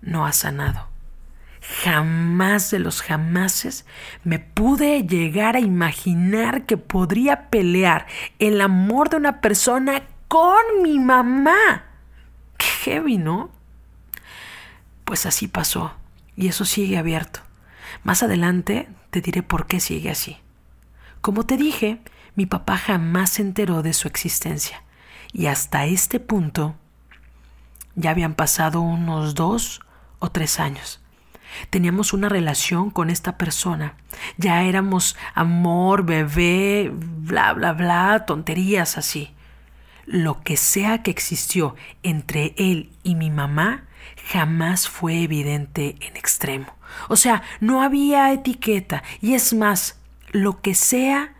no 0.00 0.26
ha 0.26 0.32
sanado 0.32 0.91
jamás 1.62 2.70
de 2.70 2.80
los 2.80 3.02
jamases 3.02 3.86
me 4.24 4.40
pude 4.40 5.06
llegar 5.06 5.56
a 5.56 5.60
imaginar 5.60 6.66
que 6.66 6.76
podría 6.76 7.48
pelear 7.48 8.06
el 8.38 8.60
amor 8.60 9.08
de 9.08 9.16
una 9.16 9.40
persona 9.40 10.02
con 10.28 10.82
mi 10.82 10.98
mamá. 10.98 11.84
Qué 12.58 12.66
heavy, 12.66 13.18
¿no? 13.18 13.50
Pues 15.04 15.24
así 15.24 15.46
pasó 15.46 15.94
y 16.36 16.48
eso 16.48 16.64
sigue 16.64 16.98
abierto. 16.98 17.40
Más 18.02 18.22
adelante 18.22 18.88
te 19.10 19.20
diré 19.20 19.42
por 19.42 19.66
qué 19.66 19.78
sigue 19.78 20.10
así. 20.10 20.38
Como 21.20 21.44
te 21.44 21.56
dije, 21.56 22.00
mi 22.34 22.46
papá 22.46 22.76
jamás 22.76 23.30
se 23.30 23.42
enteró 23.42 23.82
de 23.82 23.92
su 23.92 24.08
existencia 24.08 24.82
y 25.32 25.46
hasta 25.46 25.84
este 25.86 26.18
punto 26.18 26.74
ya 27.94 28.10
habían 28.10 28.34
pasado 28.34 28.80
unos 28.80 29.34
dos 29.34 29.80
o 30.18 30.30
tres 30.30 30.58
años. 30.58 31.01
Teníamos 31.70 32.12
una 32.12 32.28
relación 32.28 32.90
con 32.90 33.10
esta 33.10 33.36
persona. 33.36 33.94
Ya 34.36 34.62
éramos 34.62 35.16
amor, 35.34 36.04
bebé, 36.04 36.90
bla, 36.92 37.52
bla, 37.52 37.72
bla, 37.72 38.24
tonterías 38.26 38.98
así. 38.98 39.32
Lo 40.06 40.42
que 40.42 40.56
sea 40.56 41.02
que 41.02 41.10
existió 41.10 41.76
entre 42.02 42.54
él 42.56 42.90
y 43.02 43.14
mi 43.14 43.30
mamá 43.30 43.84
jamás 44.30 44.88
fue 44.88 45.22
evidente 45.22 45.96
en 46.00 46.16
extremo. 46.16 46.74
O 47.08 47.16
sea, 47.16 47.42
no 47.60 47.82
había 47.82 48.32
etiqueta. 48.32 49.02
Y 49.20 49.34
es 49.34 49.54
más, 49.54 49.98
lo 50.32 50.60
que 50.60 50.74
sea 50.74 51.34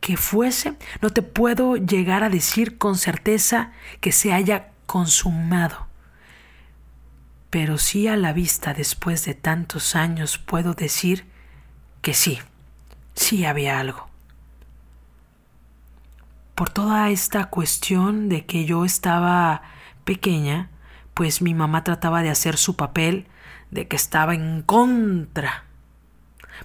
que 0.00 0.16
fuese, 0.16 0.74
no 1.00 1.10
te 1.10 1.22
puedo 1.22 1.76
llegar 1.76 2.24
a 2.24 2.28
decir 2.28 2.76
con 2.76 2.98
certeza 2.98 3.72
que 4.00 4.12
se 4.12 4.34
haya 4.34 4.68
consumado 4.86 5.83
pero 7.54 7.78
sí 7.78 8.08
a 8.08 8.16
la 8.16 8.32
vista 8.32 8.74
después 8.74 9.24
de 9.26 9.34
tantos 9.34 9.94
años 9.94 10.38
puedo 10.38 10.74
decir 10.74 11.24
que 12.02 12.12
sí, 12.12 12.40
sí 13.14 13.44
había 13.44 13.78
algo. 13.78 14.08
Por 16.56 16.70
toda 16.70 17.10
esta 17.10 17.44
cuestión 17.50 18.28
de 18.28 18.44
que 18.44 18.64
yo 18.64 18.84
estaba 18.84 19.62
pequeña, 20.04 20.68
pues 21.14 21.42
mi 21.42 21.54
mamá 21.54 21.84
trataba 21.84 22.24
de 22.24 22.30
hacer 22.30 22.56
su 22.56 22.74
papel 22.74 23.28
de 23.70 23.86
que 23.86 23.94
estaba 23.94 24.34
en 24.34 24.62
contra, 24.62 25.62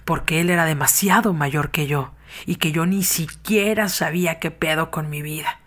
porque 0.04 0.40
él 0.40 0.50
era 0.50 0.64
demasiado 0.64 1.32
mayor 1.34 1.70
que 1.70 1.86
yo 1.86 2.10
y 2.46 2.56
que 2.56 2.72
yo 2.72 2.84
ni 2.84 3.04
siquiera 3.04 3.88
sabía 3.88 4.40
qué 4.40 4.50
pedo 4.50 4.90
con 4.90 5.08
mi 5.08 5.22
vida. 5.22 5.60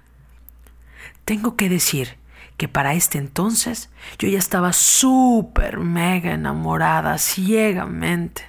Tengo 1.23 1.55
que 1.55 1.69
decir 1.69 2.17
que 2.58 2.68
para 2.68 2.94
este 2.94 3.18
entonces 3.18 3.89
yo 4.20 4.28
ya 4.28 4.39
estaba 4.39 4.74
súper 4.74 5.80
mega 5.80 6.32
enamorada 6.32 7.18
ciegamente. 7.18 8.44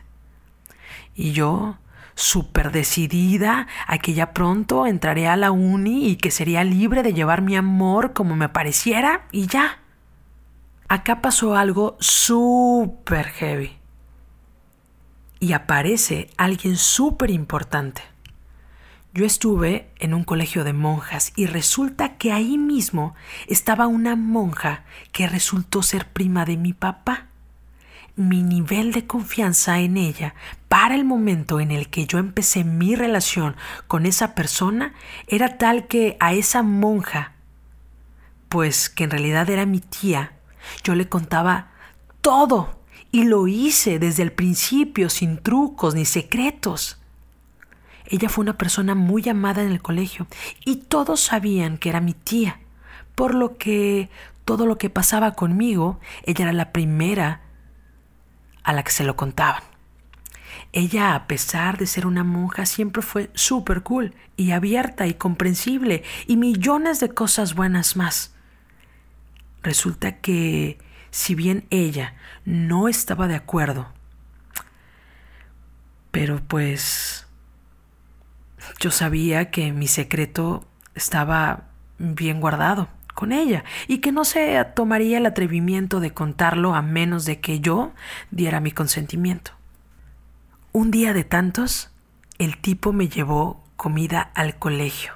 Y 1.15 1.33
yo 1.33 1.79
súper 2.15 2.71
decidida 2.71 3.67
a 3.87 3.99
que 3.99 4.15
ya 4.15 4.33
pronto 4.33 4.87
entraré 4.87 5.29
a 5.29 5.37
la 5.37 5.51
uni 5.51 6.09
y 6.09 6.17
que 6.17 6.31
sería 6.31 6.65
libre 6.65 7.03
de 7.03 7.13
llevar 7.13 7.43
mi 7.43 7.57
amor 7.57 8.13
como 8.13 8.37
me 8.37 8.49
pareciera 8.49 9.27
y 9.33 9.47
ya. 9.47 9.81
Acá 10.89 11.21
pasó 11.21 11.57
algo 11.57 11.97
súper 11.99 13.27
heavy. 13.27 13.79
Y 15.41 15.53
aparece 15.53 16.31
alguien 16.37 16.77
súper 16.77 17.31
importante. 17.31 18.03
Yo 19.17 19.25
estuve 19.25 19.93
en 20.01 20.13
un 20.13 20.25
colegio 20.25 20.65
de 20.65 20.73
monjas 20.73 21.33
y 21.37 21.47
resulta 21.47 22.17
que 22.17 22.33
ahí 22.33 22.59
mismo 22.59 23.15
estaba 23.47 23.87
una 23.87 24.17
monja 24.17 24.83
que 25.13 25.29
resultó 25.29 25.85
ser 25.85 26.09
prima 26.09 26.45
de 26.45 26.57
mi 26.57 26.73
papá. 26.73 27.29
Mi 28.17 28.43
nivel 28.43 28.91
de 28.91 29.07
confianza 29.07 29.79
en 29.79 29.99
ella 29.99 30.35
para 30.69 30.97
el 30.97 31.05
momento 31.05 31.61
en 31.61 31.71
el 31.71 31.91
que 31.91 32.07
yo 32.07 32.19
empecé 32.19 32.65
mi 32.65 32.97
relación 32.97 33.55
con 33.87 34.05
esa 34.05 34.35
persona 34.35 34.95
era 35.29 35.59
tal 35.59 35.87
que 35.87 36.17
a 36.19 36.33
esa 36.33 36.65
monja, 36.65 37.35
pues 38.49 38.89
que 38.91 39.05
en 39.05 39.11
realidad 39.13 39.49
era 39.49 39.65
mi 39.65 39.79
tía, 39.79 40.33
yo 40.83 40.97
le 40.97 41.09
contaba 41.09 41.71
todo 42.21 42.81
y 43.13 43.23
lo 43.23 43.47
hice 43.47 44.01
desde 44.01 44.25
el 44.25 44.33
principio 44.33 45.09
sin 45.09 45.39
trucos 45.39 45.95
ni 45.95 46.05
secretos. 46.05 46.99
Ella 48.15 48.29
fue 48.29 48.43
una 48.43 48.57
persona 48.57 48.95
muy 48.95 49.29
amada 49.29 49.65
en 49.65 49.73
el 49.73 49.83
colegio 49.83 50.29
y 50.65 50.77
todos 50.77 51.19
sabían 51.19 51.79
que 51.79 51.89
era 51.89 52.01
mi 52.01 52.15
tía, 52.15 52.61
por 53.17 53.35
lo 53.35 53.59
que 53.59 54.09
todo 54.45 54.67
lo 54.67 54.79
que 54.79 54.89
pasaba 54.89 55.33
conmigo, 55.33 55.99
ella 56.23 56.45
era 56.45 56.53
la 56.53 56.71
primera 56.71 57.41
a 58.63 58.73
la 58.73 58.85
que 58.85 58.93
se 58.93 59.03
lo 59.03 59.17
contaban. 59.17 59.65
Ella, 60.73 61.17
a 61.17 61.27
pesar 61.27 61.77
de 61.77 61.89
ser 61.89 62.07
una 62.07 62.23
monja, 62.23 62.67
siempre 62.67 63.03
fue 63.03 63.33
súper 63.35 63.83
cool 63.83 64.15
y 64.37 64.53
abierta 64.53 65.09
y 65.09 65.15
comprensible 65.15 66.05
y 66.29 66.37
millones 66.37 67.01
de 67.01 67.09
cosas 67.09 67.57
buenas 67.57 67.97
más. 67.97 68.33
Resulta 69.65 70.21
que 70.21 70.79
si 71.11 71.35
bien 71.35 71.67
ella 71.71 72.15
no 72.45 72.87
estaba 72.87 73.27
de 73.27 73.35
acuerdo, 73.35 73.89
pero 76.13 76.41
pues 76.47 77.24
yo 78.81 78.91
sabía 78.91 79.51
que 79.51 79.73
mi 79.73 79.89
secreto 79.89 80.67
estaba 80.95 81.65
bien 81.99 82.41
guardado 82.41 82.89
con 83.15 83.33
ella 83.33 83.65
y 83.87 83.99
que 83.99 84.13
no 84.13 84.25
se 84.25 84.63
tomaría 84.75 85.19
el 85.19 85.27
atrevimiento 85.27 86.01
de 86.01 86.13
contarlo 86.13 86.75
a 86.75 86.83
menos 86.83 87.25
de 87.25 87.41
que 87.41 87.61
yo 87.61 87.93
diera 88.31 88.61
mi 88.61 88.73
consentimiento. 88.73 89.53
Un 90.73 90.91
día 90.91 91.13
de 91.13 91.25
tantos, 91.25 91.91
el 92.39 92.59
tipo 92.59 92.93
me 92.93 93.09
llevó 93.09 93.65
comida 93.77 94.33
al 94.35 94.59
colegio. 94.59 95.13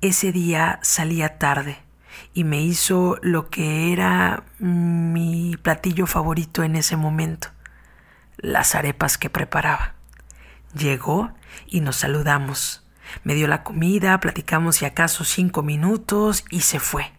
Ese 0.00 0.32
día 0.32 0.78
salía 0.82 1.38
tarde 1.38 1.78
y 2.34 2.44
me 2.44 2.62
hizo 2.62 3.18
lo 3.22 3.50
que 3.50 3.92
era 3.92 4.44
mi 4.58 5.56
platillo 5.60 6.06
favorito 6.06 6.62
en 6.62 6.76
ese 6.76 6.96
momento, 6.96 7.48
las 8.36 8.74
arepas 8.74 9.18
que 9.18 9.30
preparaba. 9.30 9.94
Llegó 10.76 11.32
y 11.66 11.80
nos 11.80 11.96
saludamos. 11.96 12.84
Me 13.22 13.34
dio 13.34 13.46
la 13.46 13.62
comida, 13.62 14.18
platicamos 14.20 14.76
si 14.76 14.84
acaso 14.84 15.24
cinco 15.24 15.62
minutos 15.62 16.44
y 16.50 16.62
se 16.62 16.80
fue. 16.80 17.12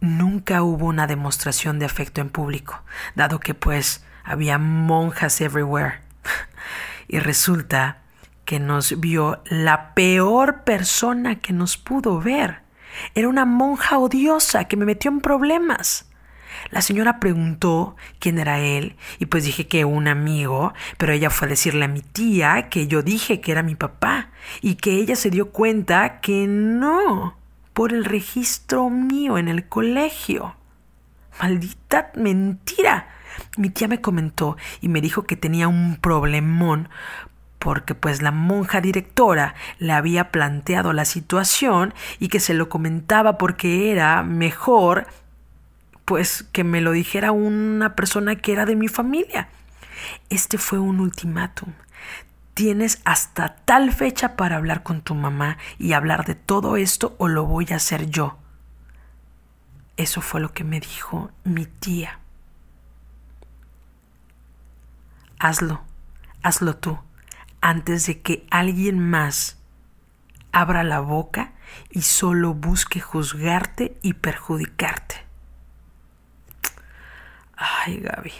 Nunca 0.00 0.62
hubo 0.62 0.86
una 0.86 1.06
demostración 1.06 1.78
de 1.78 1.86
afecto 1.86 2.20
en 2.20 2.30
público, 2.30 2.82
dado 3.14 3.38
que 3.40 3.54
pues 3.54 4.04
había 4.24 4.58
monjas 4.58 5.40
everywhere. 5.40 6.00
y 7.08 7.18
resulta 7.18 7.98
que 8.44 8.58
nos 8.58 8.98
vio 8.98 9.42
la 9.46 9.94
peor 9.94 10.64
persona 10.64 11.36
que 11.36 11.52
nos 11.52 11.76
pudo 11.76 12.20
ver. 12.20 12.62
Era 13.14 13.28
una 13.28 13.44
monja 13.44 13.98
odiosa 13.98 14.64
que 14.64 14.76
me 14.76 14.84
metió 14.84 15.10
en 15.10 15.20
problemas. 15.20 16.09
La 16.70 16.82
señora 16.82 17.18
preguntó 17.18 17.96
quién 18.18 18.38
era 18.38 18.60
él 18.60 18.96
y 19.18 19.26
pues 19.26 19.44
dije 19.44 19.66
que 19.66 19.84
un 19.84 20.06
amigo, 20.06 20.72
pero 20.98 21.12
ella 21.12 21.30
fue 21.30 21.46
a 21.46 21.50
decirle 21.50 21.84
a 21.84 21.88
mi 21.88 22.00
tía 22.00 22.68
que 22.68 22.86
yo 22.86 23.02
dije 23.02 23.40
que 23.40 23.52
era 23.52 23.62
mi 23.62 23.74
papá 23.74 24.30
y 24.60 24.76
que 24.76 24.92
ella 24.92 25.16
se 25.16 25.30
dio 25.30 25.50
cuenta 25.50 26.20
que 26.20 26.46
no, 26.46 27.36
por 27.72 27.92
el 27.92 28.04
registro 28.04 28.88
mío 28.88 29.36
en 29.36 29.48
el 29.48 29.66
colegio. 29.66 30.54
Maldita 31.40 32.12
mentira. 32.14 33.08
Mi 33.56 33.70
tía 33.70 33.88
me 33.88 34.00
comentó 34.00 34.56
y 34.80 34.88
me 34.88 35.00
dijo 35.00 35.24
que 35.24 35.36
tenía 35.36 35.66
un 35.66 35.96
problemón 35.96 36.88
porque 37.58 37.94
pues 37.94 38.22
la 38.22 38.30
monja 38.30 38.80
directora 38.80 39.54
le 39.78 39.92
había 39.92 40.30
planteado 40.30 40.92
la 40.92 41.04
situación 41.04 41.94
y 42.18 42.28
que 42.28 42.40
se 42.40 42.54
lo 42.54 42.68
comentaba 42.68 43.38
porque 43.38 43.92
era 43.92 44.22
mejor 44.22 45.06
pues 46.10 46.42
que 46.50 46.64
me 46.64 46.80
lo 46.80 46.90
dijera 46.90 47.30
una 47.30 47.94
persona 47.94 48.34
que 48.34 48.50
era 48.50 48.66
de 48.66 48.74
mi 48.74 48.88
familia. 48.88 49.48
Este 50.28 50.58
fue 50.58 50.80
un 50.80 50.98
ultimátum. 50.98 51.72
Tienes 52.52 53.00
hasta 53.04 53.54
tal 53.64 53.92
fecha 53.92 54.34
para 54.34 54.56
hablar 54.56 54.82
con 54.82 55.02
tu 55.02 55.14
mamá 55.14 55.56
y 55.78 55.92
hablar 55.92 56.24
de 56.24 56.34
todo 56.34 56.76
esto 56.76 57.14
o 57.18 57.28
lo 57.28 57.46
voy 57.46 57.68
a 57.70 57.76
hacer 57.76 58.10
yo. 58.10 58.38
Eso 59.96 60.20
fue 60.20 60.40
lo 60.40 60.52
que 60.52 60.64
me 60.64 60.80
dijo 60.80 61.30
mi 61.44 61.66
tía. 61.66 62.18
Hazlo, 65.38 65.80
hazlo 66.42 66.74
tú, 66.74 66.98
antes 67.60 68.04
de 68.06 68.20
que 68.20 68.48
alguien 68.50 68.98
más 68.98 69.60
abra 70.50 70.82
la 70.82 70.98
boca 70.98 71.52
y 71.88 72.02
solo 72.02 72.52
busque 72.52 72.98
juzgarte 72.98 73.96
y 74.02 74.14
perjudicarte. 74.14 75.29
Ay, 77.60 77.98
Gaby, 77.98 78.32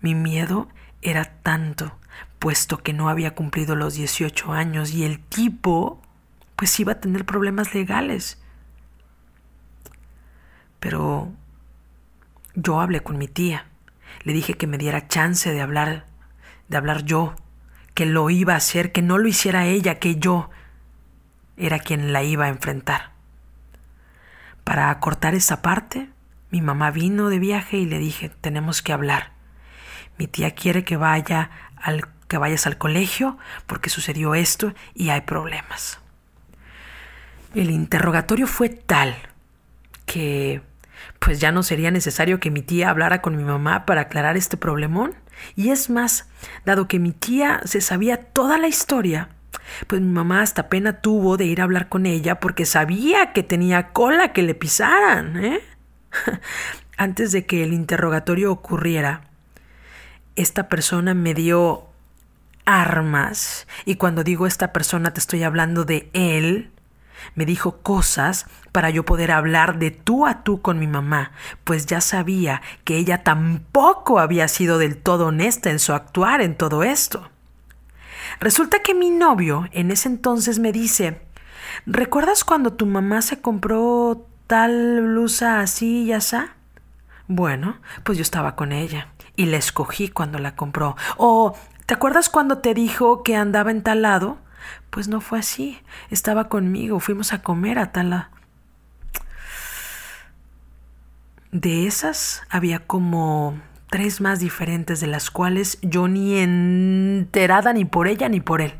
mi 0.00 0.14
miedo 0.14 0.68
era 1.02 1.26
tanto, 1.42 1.98
puesto 2.38 2.78
que 2.78 2.94
no 2.94 3.10
había 3.10 3.34
cumplido 3.34 3.76
los 3.76 3.92
18 3.92 4.54
años 4.54 4.90
y 4.92 5.04
el 5.04 5.20
tipo, 5.20 6.00
pues 6.56 6.80
iba 6.80 6.92
a 6.92 7.00
tener 7.00 7.26
problemas 7.26 7.74
legales. 7.74 8.42
Pero 10.80 11.30
yo 12.54 12.80
hablé 12.80 13.02
con 13.02 13.18
mi 13.18 13.28
tía. 13.28 13.66
Le 14.22 14.32
dije 14.32 14.54
que 14.54 14.66
me 14.66 14.78
diera 14.78 15.08
chance 15.08 15.52
de 15.52 15.60
hablar, 15.60 16.06
de 16.68 16.78
hablar 16.78 17.04
yo, 17.04 17.34
que 17.92 18.06
lo 18.06 18.30
iba 18.30 18.54
a 18.54 18.58
hacer, 18.58 18.92
que 18.92 19.02
no 19.02 19.18
lo 19.18 19.28
hiciera 19.28 19.66
ella, 19.66 19.98
que 19.98 20.16
yo 20.16 20.48
era 21.58 21.80
quien 21.80 22.14
la 22.14 22.22
iba 22.22 22.46
a 22.46 22.48
enfrentar. 22.48 23.12
Para 24.64 24.88
acortar 24.88 25.34
esa 25.34 25.60
parte, 25.60 26.08
mi 26.54 26.60
mamá 26.60 26.92
vino 26.92 27.30
de 27.30 27.40
viaje 27.40 27.78
y 27.78 27.84
le 27.84 27.98
dije, 27.98 28.28
tenemos 28.28 28.80
que 28.80 28.92
hablar. 28.92 29.32
Mi 30.18 30.28
tía 30.28 30.52
quiere 30.52 30.84
que 30.84 30.96
vaya 30.96 31.50
al 31.74 32.06
que 32.28 32.38
vayas 32.38 32.68
al 32.68 32.78
colegio 32.78 33.38
porque 33.66 33.90
sucedió 33.90 34.36
esto 34.36 34.72
y 34.94 35.08
hay 35.08 35.22
problemas. 35.22 35.98
El 37.56 37.70
interrogatorio 37.70 38.46
fue 38.46 38.68
tal 38.68 39.16
que 40.06 40.62
pues 41.18 41.40
ya 41.40 41.50
no 41.50 41.64
sería 41.64 41.90
necesario 41.90 42.38
que 42.38 42.52
mi 42.52 42.62
tía 42.62 42.90
hablara 42.90 43.20
con 43.20 43.36
mi 43.36 43.42
mamá 43.42 43.84
para 43.84 44.02
aclarar 44.02 44.36
este 44.36 44.56
problemón. 44.56 45.16
Y 45.56 45.70
es 45.70 45.90
más, 45.90 46.28
dado 46.64 46.86
que 46.86 47.00
mi 47.00 47.10
tía 47.10 47.62
se 47.64 47.80
sabía 47.80 48.18
toda 48.18 48.58
la 48.58 48.68
historia, 48.68 49.30
pues 49.88 50.00
mi 50.00 50.12
mamá 50.12 50.42
hasta 50.42 50.68
pena 50.68 51.00
tuvo 51.00 51.36
de 51.36 51.46
ir 51.46 51.60
a 51.60 51.64
hablar 51.64 51.88
con 51.88 52.06
ella 52.06 52.38
porque 52.38 52.64
sabía 52.64 53.32
que 53.32 53.42
tenía 53.42 53.88
cola 53.88 54.32
que 54.32 54.44
le 54.44 54.54
pisaran, 54.54 55.44
¿eh? 55.44 55.60
Antes 56.96 57.32
de 57.32 57.46
que 57.46 57.64
el 57.64 57.72
interrogatorio 57.72 58.52
ocurriera, 58.52 59.22
esta 60.36 60.68
persona 60.68 61.14
me 61.14 61.34
dio 61.34 61.88
armas. 62.64 63.66
Y 63.84 63.96
cuando 63.96 64.24
digo 64.24 64.46
esta 64.46 64.72
persona 64.72 65.12
te 65.12 65.20
estoy 65.20 65.42
hablando 65.42 65.84
de 65.84 66.10
él. 66.12 66.70
Me 67.34 67.46
dijo 67.46 67.78
cosas 67.78 68.46
para 68.70 68.90
yo 68.90 69.04
poder 69.04 69.30
hablar 69.30 69.78
de 69.78 69.90
tú 69.90 70.26
a 70.26 70.42
tú 70.42 70.60
con 70.60 70.78
mi 70.78 70.86
mamá, 70.86 71.32
pues 71.62 71.86
ya 71.86 72.00
sabía 72.00 72.60
que 72.84 72.96
ella 72.96 73.22
tampoco 73.22 74.18
había 74.18 74.46
sido 74.48 74.78
del 74.78 74.98
todo 74.98 75.28
honesta 75.28 75.70
en 75.70 75.78
su 75.78 75.94
actuar 75.94 76.42
en 76.42 76.54
todo 76.54 76.82
esto. 76.82 77.30
Resulta 78.40 78.80
que 78.80 78.94
mi 78.94 79.10
novio 79.10 79.68
en 79.72 79.90
ese 79.90 80.08
entonces 80.08 80.58
me 80.58 80.72
dice, 80.72 81.20
¿recuerdas 81.86 82.44
cuando 82.44 82.74
tu 82.74 82.84
mamá 82.84 83.22
se 83.22 83.40
compró 83.40 84.26
tal 84.46 85.00
blusa 85.02 85.60
así 85.60 86.04
y 86.04 86.12
así? 86.12 86.36
Bueno, 87.26 87.78
pues 88.02 88.18
yo 88.18 88.22
estaba 88.22 88.54
con 88.54 88.72
ella 88.72 89.08
y 89.36 89.46
la 89.46 89.56
escogí 89.56 90.08
cuando 90.08 90.38
la 90.38 90.54
compró. 90.56 90.96
O, 91.16 91.56
¿te 91.86 91.94
acuerdas 91.94 92.28
cuando 92.28 92.58
te 92.58 92.74
dijo 92.74 93.22
que 93.22 93.36
andaba 93.36 93.70
en 93.70 93.82
tal 93.82 94.02
lado? 94.02 94.38
Pues 94.90 95.08
no 95.08 95.20
fue 95.20 95.38
así. 95.38 95.80
Estaba 96.10 96.48
conmigo, 96.48 97.00
fuimos 97.00 97.32
a 97.32 97.42
comer 97.42 97.78
a 97.78 97.92
tal 97.92 98.10
lado. 98.10 98.28
De 101.50 101.86
esas 101.86 102.42
había 102.50 102.80
como 102.80 103.58
tres 103.88 104.20
más 104.20 104.40
diferentes 104.40 105.00
de 105.00 105.06
las 105.06 105.30
cuales 105.30 105.78
yo 105.82 106.08
ni 106.08 106.36
enterada 106.36 107.72
ni 107.72 107.84
por 107.84 108.08
ella 108.08 108.28
ni 108.28 108.40
por 108.40 108.60
él. 108.60 108.74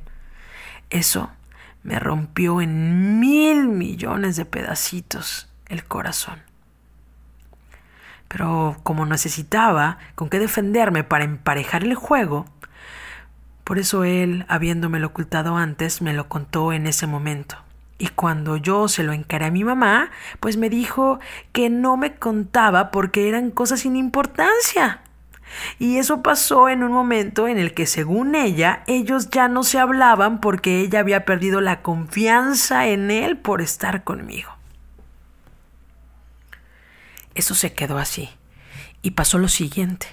Eso 0.91 1.31
me 1.83 1.99
rompió 1.99 2.61
en 2.61 3.21
mil 3.21 3.69
millones 3.69 4.37
de 4.37 4.45
pedacitos 4.45 5.54
el 5.69 5.85
corazón. 5.85 6.43
Pero 8.29 8.77
como 8.83 9.07
necesitaba 9.07 9.99
con 10.15 10.29
qué 10.29 10.39
defenderme 10.39 11.05
para 11.05 11.25
emparejar 11.25 11.85
el 11.85 11.95
juego, 11.95 12.47
por 13.65 13.79
eso 13.79 14.05
él, 14.05 14.45
habiéndomelo 14.49 15.07
ocultado 15.09 15.57
antes, 15.57 16.03
me 16.03 16.13
lo 16.13 16.29
contó 16.29 16.73
en 16.73 16.87
ese 16.87 17.07
momento. 17.07 17.57
Y 17.97 18.09
cuando 18.09 18.57
yo 18.57 18.89
se 18.89 19.05
lo 19.05 19.13
encaré 19.13 19.47
a 19.47 19.51
mi 19.51 19.65
mamá, 19.65 20.11
pues 20.41 20.57
me 20.57 20.69
dijo 20.69 21.21
que 21.53 21.71
no 21.71 21.97
me 21.97 22.17
contaba 22.17 22.91
porque 22.91 23.29
eran 23.29 23.51
cosas 23.51 23.81
sin 23.81 23.97
importancia. 23.97 25.01
Y 25.79 25.99
eso 25.99 26.23
pasó 26.23 26.69
en 26.69 26.83
un 26.83 26.93
momento 26.93 27.47
en 27.49 27.59
el 27.59 27.73
que, 27.73 27.87
según 27.87 28.35
ella, 28.35 28.83
ellos 28.87 29.31
ya 29.31 29.49
no 29.49 29.63
se 29.63 29.79
hablaban 29.79 30.41
porque 30.41 30.81
ella 30.81 31.01
había 31.01 31.25
perdido 31.25 31.61
la 31.61 31.83
confianza 31.83 32.89
en 32.89 33.11
él 33.11 33.39
por 33.39 33.63
estar 33.63 34.03
conmigo. 34.05 34.51
Eso 37.35 37.55
se 37.55 37.73
quedó 37.73 37.99
así. 37.99 38.31
Y 39.03 39.13
pasó 39.13 39.39
lo 39.39 39.49
siguiente. 39.49 40.07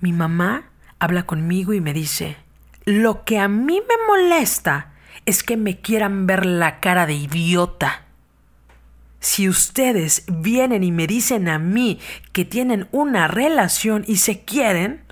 Mi 0.00 0.12
mamá 0.12 0.70
habla 0.98 1.24
conmigo 1.24 1.72
y 1.72 1.80
me 1.80 1.92
dice, 1.92 2.36
lo 2.84 3.24
que 3.24 3.38
a 3.38 3.48
mí 3.48 3.80
me 3.80 4.06
molesta 4.06 4.92
es 5.26 5.42
que 5.42 5.56
me 5.56 5.80
quieran 5.80 6.26
ver 6.26 6.46
la 6.46 6.80
cara 6.80 7.06
de 7.06 7.14
idiota. 7.14 8.02
Si 9.20 9.48
ustedes 9.48 10.24
vienen 10.26 10.82
y 10.82 10.90
me 10.90 11.06
dicen 11.06 11.48
a 11.48 11.58
mí 11.58 12.00
que 12.32 12.44
tienen 12.44 12.88
una 12.90 13.28
relación 13.28 14.04
y 14.06 14.16
se 14.16 14.44
quieren, 14.44 15.04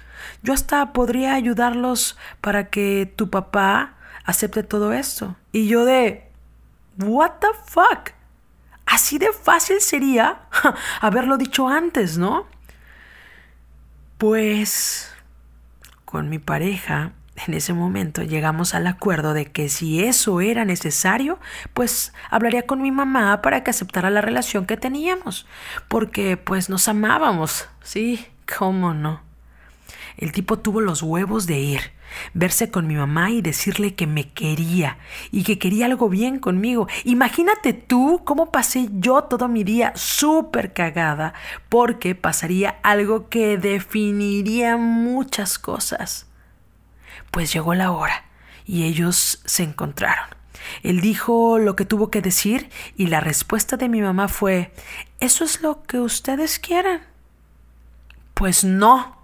yo 0.42 0.52
hasta 0.52 0.92
podría 0.92 1.34
ayudarlos 1.34 2.16
para 2.40 2.70
que 2.70 3.12
tu 3.14 3.30
papá 3.30 3.94
acepte 4.24 4.62
todo 4.62 4.92
esto. 4.92 5.36
Y 5.52 5.68
yo 5.68 5.84
de, 5.84 6.28
what 6.98 7.34
the 7.40 7.48
fuck? 7.66 8.12
Así 8.90 9.18
de 9.18 9.32
fácil 9.32 9.80
sería 9.80 10.42
haberlo 11.00 11.38
dicho 11.38 11.68
antes, 11.68 12.18
¿no? 12.18 12.46
Pues 14.18 15.10
con 16.04 16.28
mi 16.28 16.40
pareja 16.40 17.12
en 17.46 17.54
ese 17.54 17.72
momento 17.72 18.22
llegamos 18.22 18.74
al 18.74 18.86
acuerdo 18.88 19.32
de 19.32 19.46
que 19.46 19.68
si 19.68 20.04
eso 20.04 20.40
era 20.40 20.64
necesario, 20.64 21.38
pues 21.72 22.12
hablaría 22.30 22.66
con 22.66 22.82
mi 22.82 22.90
mamá 22.90 23.40
para 23.42 23.62
que 23.62 23.70
aceptara 23.70 24.10
la 24.10 24.20
relación 24.20 24.66
que 24.66 24.76
teníamos, 24.76 25.46
porque 25.88 26.36
pues 26.36 26.68
nos 26.68 26.88
amábamos, 26.88 27.68
sí, 27.82 28.26
cómo 28.58 28.92
no. 28.92 29.22
El 30.16 30.32
tipo 30.32 30.58
tuvo 30.58 30.80
los 30.80 31.02
huevos 31.02 31.46
de 31.46 31.58
ir, 31.58 31.92
verse 32.34 32.70
con 32.70 32.86
mi 32.86 32.94
mamá 32.94 33.30
y 33.30 33.42
decirle 33.42 33.94
que 33.94 34.06
me 34.06 34.30
quería 34.32 34.98
y 35.30 35.44
que 35.44 35.58
quería 35.58 35.86
algo 35.86 36.08
bien 36.08 36.38
conmigo. 36.38 36.88
Imagínate 37.04 37.72
tú 37.72 38.22
cómo 38.24 38.50
pasé 38.50 38.88
yo 38.92 39.24
todo 39.24 39.48
mi 39.48 39.64
día 39.64 39.92
súper 39.94 40.72
cagada 40.72 41.34
porque 41.68 42.14
pasaría 42.14 42.78
algo 42.82 43.28
que 43.28 43.58
definiría 43.58 44.76
muchas 44.76 45.58
cosas. 45.58 46.26
Pues 47.30 47.52
llegó 47.52 47.74
la 47.74 47.92
hora 47.92 48.24
y 48.66 48.84
ellos 48.84 49.40
se 49.44 49.62
encontraron. 49.62 50.28
Él 50.82 51.00
dijo 51.00 51.58
lo 51.58 51.76
que 51.76 51.84
tuvo 51.84 52.10
que 52.10 52.22
decir 52.22 52.70
y 52.96 53.06
la 53.06 53.20
respuesta 53.20 53.76
de 53.76 53.88
mi 53.88 54.02
mamá 54.02 54.28
fue, 54.28 54.72
¿eso 55.18 55.44
es 55.44 55.62
lo 55.62 55.82
que 55.82 55.98
ustedes 55.98 56.58
quieren? 56.58 57.00
Pues 58.34 58.64
no, 58.64 59.16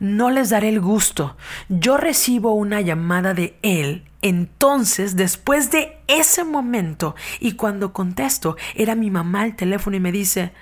no 0.00 0.30
les 0.30 0.50
daré 0.50 0.68
el 0.68 0.80
gusto. 0.80 1.36
Yo 1.68 1.96
recibo 1.96 2.52
una 2.52 2.80
llamada 2.80 3.34
de 3.34 3.58
él. 3.62 4.04
Entonces, 4.22 5.16
después 5.16 5.70
de 5.70 5.98
ese 6.06 6.44
momento, 6.44 7.14
y 7.40 7.52
cuando 7.52 7.92
contesto, 7.92 8.56
era 8.74 8.94
mi 8.94 9.10
mamá 9.10 9.42
al 9.42 9.56
teléfono 9.56 9.96
y 9.96 10.00
me 10.00 10.12
dice, 10.12 10.52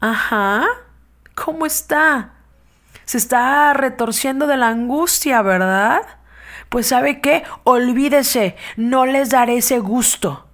Ajá, 0.00 0.64
¿cómo 1.34 1.66
está? 1.66 2.34
Se 3.04 3.18
está 3.18 3.72
retorciendo 3.72 4.46
de 4.46 4.56
la 4.56 4.68
angustia, 4.68 5.42
¿verdad? 5.42 6.02
Pues 6.68 6.88
sabe 6.88 7.20
qué, 7.20 7.44
olvídese, 7.64 8.56
no 8.76 9.06
les 9.06 9.30
daré 9.30 9.56
ese 9.56 9.78
gusto. 9.78 10.46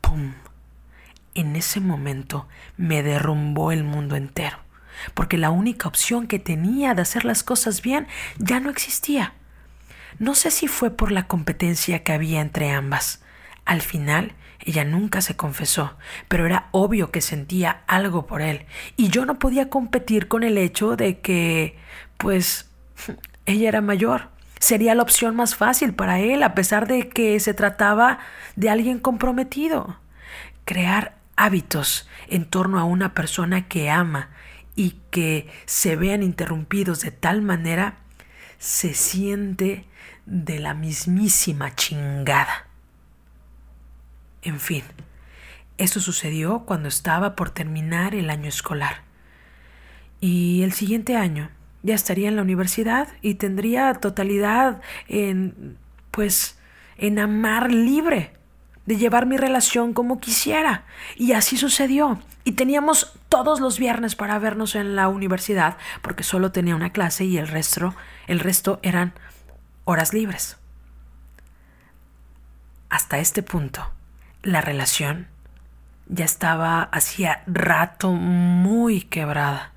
¡Pum! 0.00 0.34
En 1.34 1.56
ese 1.56 1.80
momento 1.80 2.46
me 2.76 3.02
derrumbó 3.02 3.72
el 3.72 3.84
mundo 3.84 4.16
entero, 4.16 4.58
porque 5.14 5.38
la 5.38 5.50
única 5.50 5.88
opción 5.88 6.26
que 6.26 6.38
tenía 6.38 6.94
de 6.94 7.02
hacer 7.02 7.24
las 7.24 7.42
cosas 7.42 7.82
bien 7.82 8.06
ya 8.38 8.60
no 8.60 8.70
existía. 8.70 9.34
No 10.18 10.34
sé 10.34 10.50
si 10.50 10.68
fue 10.68 10.90
por 10.90 11.12
la 11.12 11.26
competencia 11.26 12.02
que 12.02 12.12
había 12.12 12.40
entre 12.40 12.70
ambas. 12.70 13.22
Al 13.64 13.82
final, 13.82 14.32
ella 14.60 14.84
nunca 14.84 15.20
se 15.20 15.36
confesó, 15.36 15.96
pero 16.28 16.46
era 16.46 16.68
obvio 16.72 17.10
que 17.10 17.20
sentía 17.20 17.82
algo 17.86 18.26
por 18.26 18.42
él, 18.42 18.66
y 18.96 19.08
yo 19.08 19.24
no 19.26 19.38
podía 19.38 19.70
competir 19.70 20.28
con 20.28 20.42
el 20.42 20.58
hecho 20.58 20.96
de 20.96 21.20
que, 21.20 21.78
pues, 22.16 22.70
ella 23.46 23.68
era 23.68 23.80
mayor 23.80 24.30
Sería 24.58 24.94
la 24.94 25.02
opción 25.02 25.36
más 25.36 25.54
fácil 25.54 25.94
para 25.94 26.18
él, 26.18 26.42
a 26.42 26.54
pesar 26.54 26.88
de 26.88 27.08
que 27.08 27.38
se 27.38 27.54
trataba 27.54 28.18
de 28.56 28.70
alguien 28.70 28.98
comprometido. 28.98 29.96
Crear 30.64 31.16
hábitos 31.36 32.08
en 32.28 32.44
torno 32.44 32.80
a 32.80 32.84
una 32.84 33.14
persona 33.14 33.68
que 33.68 33.88
ama 33.88 34.30
y 34.78 34.94
que 35.10 35.48
se 35.66 35.96
vean 35.96 36.22
interrumpidos 36.22 37.00
de 37.00 37.10
tal 37.10 37.42
manera, 37.42 37.96
se 38.58 38.94
siente 38.94 39.84
de 40.24 40.60
la 40.60 40.72
mismísima 40.72 41.74
chingada. 41.74 42.68
En 44.42 44.60
fin, 44.60 44.84
eso 45.78 45.98
sucedió 45.98 46.60
cuando 46.60 46.88
estaba 46.88 47.34
por 47.34 47.50
terminar 47.50 48.14
el 48.14 48.30
año 48.30 48.48
escolar. 48.48 49.02
Y 50.20 50.62
el 50.62 50.72
siguiente 50.72 51.16
año, 51.16 51.50
ya 51.82 51.96
estaría 51.96 52.28
en 52.28 52.36
la 52.36 52.42
universidad 52.42 53.08
y 53.20 53.34
tendría 53.34 53.92
totalidad 53.94 54.80
en, 55.08 55.76
pues, 56.12 56.56
en 56.98 57.18
amar 57.18 57.72
libre, 57.72 58.30
de 58.88 58.96
llevar 58.96 59.26
mi 59.26 59.36
relación 59.36 59.92
como 59.92 60.18
quisiera. 60.18 60.84
Y 61.14 61.32
así 61.32 61.58
sucedió. 61.58 62.18
Y 62.44 62.52
teníamos 62.52 63.12
todos 63.28 63.60
los 63.60 63.78
viernes 63.78 64.16
para 64.16 64.38
vernos 64.38 64.74
en 64.74 64.96
la 64.96 65.08
universidad, 65.08 65.76
porque 66.00 66.22
solo 66.22 66.52
tenía 66.52 66.74
una 66.74 66.90
clase 66.90 67.26
y 67.26 67.36
el 67.36 67.48
resto, 67.48 67.94
el 68.28 68.40
resto 68.40 68.80
eran 68.82 69.12
horas 69.84 70.14
libres. 70.14 70.56
Hasta 72.88 73.18
este 73.18 73.42
punto, 73.42 73.90
la 74.42 74.62
relación 74.62 75.28
ya 76.06 76.24
estaba 76.24 76.84
hacía 76.84 77.42
rato 77.46 78.12
muy 78.12 79.02
quebrada. 79.02 79.72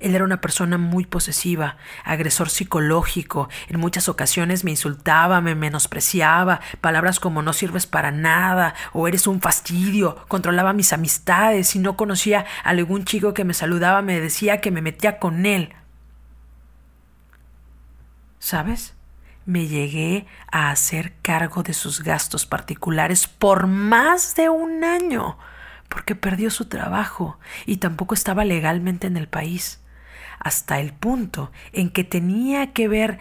Él 0.00 0.14
era 0.14 0.24
una 0.24 0.40
persona 0.40 0.78
muy 0.78 1.04
posesiva, 1.06 1.76
agresor 2.04 2.50
psicológico. 2.50 3.48
En 3.68 3.80
muchas 3.80 4.08
ocasiones 4.08 4.64
me 4.64 4.70
insultaba, 4.70 5.40
me 5.40 5.54
menospreciaba, 5.54 6.60
palabras 6.80 7.20
como 7.20 7.42
no 7.42 7.52
sirves 7.52 7.86
para 7.86 8.10
nada 8.10 8.74
o 8.92 9.08
eres 9.08 9.26
un 9.26 9.40
fastidio. 9.40 10.24
Controlaba 10.28 10.72
mis 10.72 10.92
amistades. 10.92 11.68
Si 11.68 11.78
no 11.78 11.96
conocía 11.96 12.46
a 12.64 12.70
algún 12.70 13.04
chico 13.04 13.34
que 13.34 13.44
me 13.44 13.54
saludaba, 13.54 14.02
me 14.02 14.20
decía 14.20 14.60
que 14.60 14.70
me 14.70 14.82
metía 14.82 15.18
con 15.18 15.46
él. 15.46 15.74
¿Sabes? 18.38 18.94
Me 19.46 19.66
llegué 19.66 20.26
a 20.52 20.70
hacer 20.70 21.14
cargo 21.22 21.62
de 21.62 21.72
sus 21.72 22.02
gastos 22.02 22.46
particulares 22.46 23.26
por 23.26 23.66
más 23.66 24.34
de 24.34 24.48
un 24.48 24.84
año 24.84 25.38
porque 25.88 26.14
perdió 26.14 26.50
su 26.50 26.66
trabajo 26.66 27.38
y 27.66 27.78
tampoco 27.78 28.14
estaba 28.14 28.44
legalmente 28.44 29.06
en 29.06 29.16
el 29.16 29.26
país 29.26 29.80
hasta 30.38 30.80
el 30.80 30.92
punto 30.92 31.50
en 31.72 31.90
que 31.90 32.04
tenía 32.04 32.72
que 32.72 32.88
ver 32.88 33.18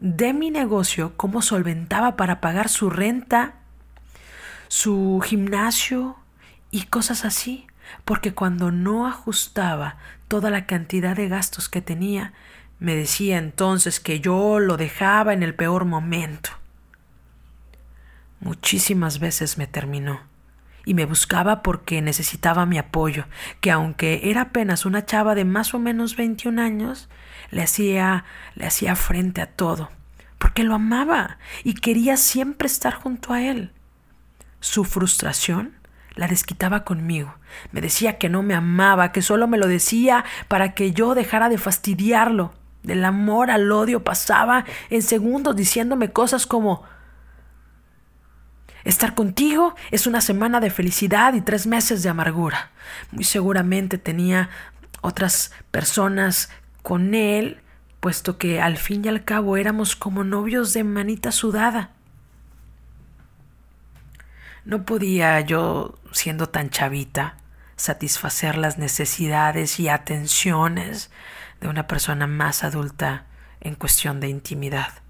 de 0.00 0.32
mi 0.32 0.50
negocio 0.50 1.16
cómo 1.16 1.42
solventaba 1.42 2.16
para 2.16 2.40
pagar 2.40 2.68
su 2.68 2.90
renta, 2.90 3.54
su 4.68 5.20
gimnasio 5.24 6.16
y 6.70 6.82
cosas 6.84 7.24
así, 7.24 7.66
porque 8.04 8.34
cuando 8.34 8.70
no 8.70 9.06
ajustaba 9.06 9.96
toda 10.28 10.50
la 10.50 10.66
cantidad 10.66 11.16
de 11.16 11.28
gastos 11.28 11.68
que 11.68 11.80
tenía, 11.80 12.32
me 12.78 12.94
decía 12.94 13.38
entonces 13.38 13.98
que 13.98 14.20
yo 14.20 14.60
lo 14.60 14.76
dejaba 14.76 15.32
en 15.32 15.42
el 15.42 15.54
peor 15.54 15.84
momento. 15.84 16.50
Muchísimas 18.40 19.18
veces 19.18 19.58
me 19.58 19.66
terminó 19.66 20.20
y 20.88 20.94
me 20.94 21.04
buscaba 21.04 21.62
porque 21.62 22.00
necesitaba 22.00 22.64
mi 22.64 22.78
apoyo, 22.78 23.26
que 23.60 23.70
aunque 23.70 24.30
era 24.30 24.40
apenas 24.40 24.86
una 24.86 25.04
chava 25.04 25.34
de 25.34 25.44
más 25.44 25.74
o 25.74 25.78
menos 25.78 26.16
21 26.16 26.62
años, 26.62 27.10
le 27.50 27.60
hacía, 27.60 28.24
le 28.54 28.64
hacía 28.64 28.96
frente 28.96 29.42
a 29.42 29.50
todo, 29.50 29.90
porque 30.38 30.64
lo 30.64 30.74
amaba 30.74 31.36
y 31.62 31.74
quería 31.74 32.16
siempre 32.16 32.68
estar 32.68 32.94
junto 32.94 33.34
a 33.34 33.42
él. 33.42 33.70
Su 34.60 34.84
frustración 34.84 35.74
la 36.14 36.26
desquitaba 36.26 36.84
conmigo. 36.84 37.34
Me 37.70 37.82
decía 37.82 38.16
que 38.16 38.30
no 38.30 38.42
me 38.42 38.54
amaba, 38.54 39.12
que 39.12 39.20
solo 39.20 39.46
me 39.46 39.58
lo 39.58 39.66
decía 39.66 40.24
para 40.48 40.72
que 40.72 40.92
yo 40.92 41.14
dejara 41.14 41.50
de 41.50 41.58
fastidiarlo. 41.58 42.54
Del 42.82 43.04
amor 43.04 43.50
al 43.50 43.70
odio 43.70 44.04
pasaba 44.04 44.64
en 44.88 45.02
segundos 45.02 45.54
diciéndome 45.54 46.12
cosas 46.12 46.46
como 46.46 46.82
Estar 48.84 49.14
contigo 49.14 49.74
es 49.90 50.06
una 50.06 50.20
semana 50.20 50.60
de 50.60 50.70
felicidad 50.70 51.34
y 51.34 51.40
tres 51.40 51.66
meses 51.66 52.02
de 52.02 52.08
amargura. 52.08 52.70
Muy 53.10 53.24
seguramente 53.24 53.98
tenía 53.98 54.50
otras 55.00 55.52
personas 55.70 56.50
con 56.82 57.14
él, 57.14 57.60
puesto 58.00 58.38
que 58.38 58.60
al 58.60 58.76
fin 58.76 59.04
y 59.04 59.08
al 59.08 59.24
cabo 59.24 59.56
éramos 59.56 59.96
como 59.96 60.24
novios 60.24 60.72
de 60.72 60.84
manita 60.84 61.32
sudada. 61.32 61.90
No 64.64 64.84
podía 64.84 65.40
yo, 65.40 65.98
siendo 66.12 66.48
tan 66.48 66.70
chavita, 66.70 67.36
satisfacer 67.76 68.56
las 68.56 68.78
necesidades 68.78 69.80
y 69.80 69.88
atenciones 69.88 71.10
de 71.60 71.68
una 71.68 71.86
persona 71.86 72.26
más 72.26 72.64
adulta 72.64 73.26
en 73.60 73.74
cuestión 73.74 74.20
de 74.20 74.28
intimidad 74.28 75.02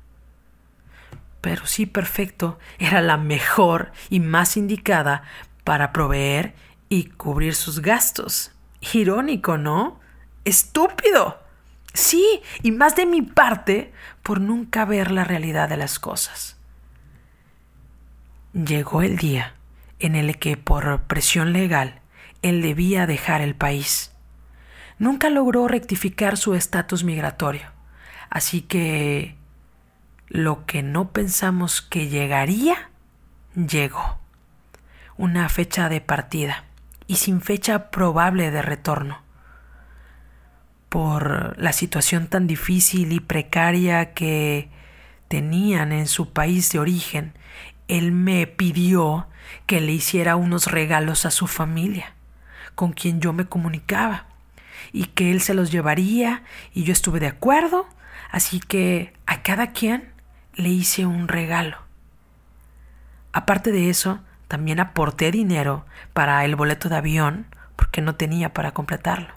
pero 1.48 1.64
sí 1.64 1.86
perfecto, 1.86 2.58
era 2.78 3.00
la 3.00 3.16
mejor 3.16 3.90
y 4.10 4.20
más 4.20 4.58
indicada 4.58 5.22
para 5.64 5.94
proveer 5.94 6.52
y 6.90 7.04
cubrir 7.04 7.54
sus 7.54 7.80
gastos. 7.80 8.52
Irónico, 8.92 9.56
¿no? 9.56 9.98
Estúpido. 10.44 11.42
Sí, 11.94 12.42
y 12.62 12.70
más 12.70 12.96
de 12.96 13.06
mi 13.06 13.22
parte 13.22 13.94
por 14.22 14.42
nunca 14.42 14.84
ver 14.84 15.10
la 15.10 15.24
realidad 15.24 15.70
de 15.70 15.78
las 15.78 15.98
cosas. 15.98 16.58
Llegó 18.52 19.00
el 19.00 19.16
día 19.16 19.54
en 20.00 20.16
el 20.16 20.38
que 20.38 20.58
por 20.58 21.04
presión 21.04 21.54
legal 21.54 22.02
él 22.42 22.60
debía 22.60 23.06
dejar 23.06 23.40
el 23.40 23.54
país. 23.54 24.12
Nunca 24.98 25.30
logró 25.30 25.66
rectificar 25.66 26.36
su 26.36 26.54
estatus 26.54 27.04
migratorio, 27.04 27.70
así 28.28 28.60
que 28.60 29.37
lo 30.28 30.66
que 30.66 30.82
no 30.82 31.10
pensamos 31.12 31.82
que 31.82 32.08
llegaría, 32.08 32.90
llegó. 33.54 34.18
Una 35.16 35.48
fecha 35.48 35.88
de 35.88 36.00
partida, 36.00 36.64
y 37.06 37.16
sin 37.16 37.40
fecha 37.40 37.90
probable 37.90 38.50
de 38.50 38.62
retorno. 38.62 39.22
Por 40.88 41.58
la 41.58 41.72
situación 41.72 42.28
tan 42.28 42.46
difícil 42.46 43.12
y 43.12 43.20
precaria 43.20 44.12
que 44.12 44.68
tenían 45.28 45.92
en 45.92 46.06
su 46.06 46.32
país 46.32 46.70
de 46.70 46.78
origen, 46.78 47.32
él 47.88 48.12
me 48.12 48.46
pidió 48.46 49.26
que 49.66 49.80
le 49.80 49.92
hiciera 49.92 50.36
unos 50.36 50.66
regalos 50.66 51.24
a 51.26 51.30
su 51.30 51.46
familia, 51.46 52.14
con 52.74 52.92
quien 52.92 53.20
yo 53.20 53.32
me 53.32 53.46
comunicaba, 53.46 54.26
y 54.92 55.06
que 55.06 55.32
él 55.32 55.40
se 55.40 55.54
los 55.54 55.72
llevaría, 55.72 56.42
y 56.72 56.84
yo 56.84 56.92
estuve 56.92 57.18
de 57.20 57.26
acuerdo, 57.26 57.88
así 58.30 58.60
que 58.60 59.14
a 59.26 59.42
cada 59.42 59.72
quien 59.72 60.17
le 60.58 60.68
hice 60.68 61.06
un 61.06 61.28
regalo. 61.28 61.78
Aparte 63.32 63.72
de 63.72 63.88
eso, 63.88 64.20
también 64.48 64.80
aporté 64.80 65.30
dinero 65.30 65.86
para 66.12 66.44
el 66.44 66.56
boleto 66.56 66.88
de 66.88 66.96
avión, 66.96 67.46
porque 67.76 68.02
no 68.02 68.16
tenía 68.16 68.52
para 68.52 68.72
completarlo. 68.72 69.32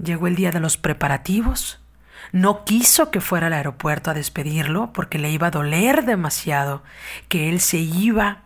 Llegó 0.00 0.26
el 0.26 0.36
día 0.36 0.50
de 0.50 0.60
los 0.60 0.76
preparativos, 0.76 1.80
no 2.32 2.64
quiso 2.64 3.10
que 3.10 3.22
fuera 3.22 3.46
al 3.46 3.54
aeropuerto 3.54 4.10
a 4.10 4.14
despedirlo 4.14 4.92
porque 4.92 5.18
le 5.18 5.30
iba 5.30 5.46
a 5.46 5.52
doler 5.52 6.04
demasiado 6.04 6.82
que 7.28 7.48
él 7.48 7.60
se 7.60 7.78
iba, 7.78 8.42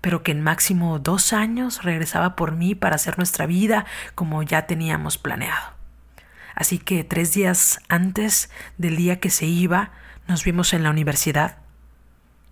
pero 0.00 0.22
que 0.22 0.30
en 0.30 0.42
máximo 0.42 1.00
dos 1.00 1.32
años 1.32 1.82
regresaba 1.82 2.36
por 2.36 2.52
mí 2.52 2.76
para 2.76 2.94
hacer 2.94 3.18
nuestra 3.18 3.46
vida 3.46 3.86
como 4.14 4.42
ya 4.44 4.66
teníamos 4.66 5.18
planeado. 5.18 5.74
Así 6.54 6.78
que 6.78 7.02
tres 7.02 7.34
días 7.34 7.80
antes 7.88 8.50
del 8.78 8.96
día 8.96 9.18
que 9.18 9.30
se 9.30 9.46
iba, 9.46 9.90
nos 10.26 10.44
vimos 10.44 10.72
en 10.72 10.82
la 10.82 10.90
universidad. 10.90 11.58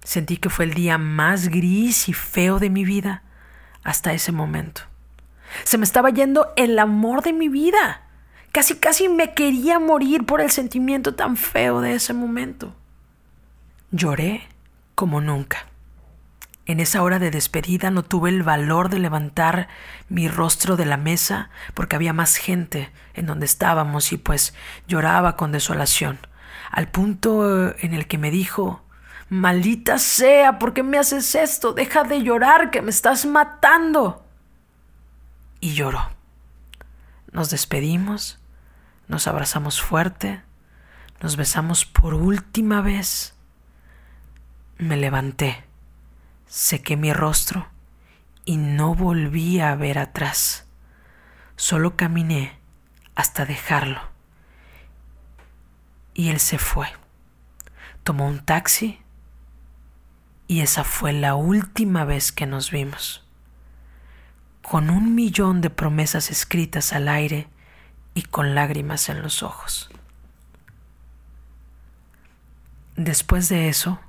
Sentí 0.03 0.37
que 0.37 0.51
fue 0.51 0.67
el 0.67 0.75
día 0.75 0.99
más 0.99 1.49
gris 1.49 2.09
y 2.09 2.13
feo 2.13 2.59
de 2.59 2.71
mi 2.71 2.85
vida 2.85 3.23
hasta 3.83 4.13
ese 4.13 4.33
momento. 4.33 4.83
Se 5.65 5.79
me 5.79 5.85
estaba 5.85 6.11
yendo 6.11 6.53
el 6.57 6.79
amor 6.79 7.23
de 7.23 7.33
mi 7.33 7.49
vida. 7.49 8.03
Casi, 8.53 8.77
casi 8.77 9.09
me 9.09 9.35
quería 9.35 9.79
morir 9.79 10.25
por 10.27 10.41
el 10.41 10.51
sentimiento 10.51 11.15
tan 11.15 11.37
feo 11.37 11.81
de 11.81 11.95
ese 11.95 12.13
momento. 12.13 12.75
Lloré 13.91 14.49
como 14.95 15.21
nunca. 15.21 15.67
En 16.67 16.81
esa 16.81 17.03
hora 17.03 17.19
de 17.19 17.31
despedida 17.31 17.91
no 17.91 18.03
tuve 18.03 18.31
el 18.31 18.43
valor 18.43 18.89
de 18.89 18.99
levantar 18.99 19.69
mi 20.09 20.29
rostro 20.29 20.77
de 20.77 20.87
la 20.87 20.97
mesa 20.97 21.51
porque 21.75 21.95
había 21.97 22.15
más 22.15 22.37
gente 22.37 22.91
en 23.13 23.27
donde 23.27 23.45
estábamos 23.45 24.13
y 24.13 24.17
pues 24.17 24.55
lloraba 24.89 25.37
con 25.37 25.53
desolación, 25.53 26.19
al 26.71 26.89
punto 26.89 27.77
en 27.79 27.95
el 27.95 28.07
que 28.07 28.19
me 28.19 28.31
dijo, 28.31 28.83
Maldita 29.29 29.99
sea, 29.99 30.59
¿por 30.59 30.75
qué 30.75 30.83
me 30.83 30.99
haces 30.99 31.35
esto? 31.35 31.73
Deja 31.73 32.05
de 32.05 32.23
llorar, 32.23 32.71
que 32.71 32.83
me 32.83 32.91
estás 32.91 33.27
matando. 33.27 34.25
Y 35.61 35.75
lloró. 35.75 36.11
Nos 37.33 37.51
despedimos 37.51 38.39
nos 39.09 39.27
abrazamos 39.27 39.83
fuerte, 39.83 40.43
nos 41.21 41.37
besamos 41.37 41.85
por 41.85 42.15
última 42.15 42.81
vez. 42.81 43.35
Me 44.79 44.97
levanté, 44.97 45.65
sequé 46.47 46.97
mi 46.97 47.13
rostro 47.13 47.69
y 48.45 48.57
no 48.57 48.95
volví 48.95 49.61
a 49.61 49.75
ver 49.75 49.99
atrás. 49.99 50.67
Solo 51.57 51.97
caminé 51.97 52.59
hasta 53.15 53.45
dejarlo. 53.45 54.14
Y 56.15 56.29
él 56.29 56.41
se 56.41 56.59
fue. 56.59 56.89
Tomó 58.05 58.27
un 58.27 58.45
taxi 58.45 59.01
y 60.47 60.61
esa 60.61 60.85
fue 60.85 61.13
la 61.13 61.35
última 61.35 62.05
vez 62.05 62.33
que 62.33 62.47
nos 62.47 62.71
vimos. 62.71 63.27
Con 64.63 64.89
un 64.89 65.15
millón 65.15 65.61
de 65.61 65.71
promesas 65.71 66.31
escritas 66.31 66.93
al 66.93 67.09
aire, 67.09 67.49
y 68.15 68.23
con 68.23 68.55
lágrimas 68.55 69.09
en 69.09 69.23
los 69.23 69.43
ojos. 69.43 69.91
Después 72.97 73.49
de 73.49 73.69
eso, 73.69 74.01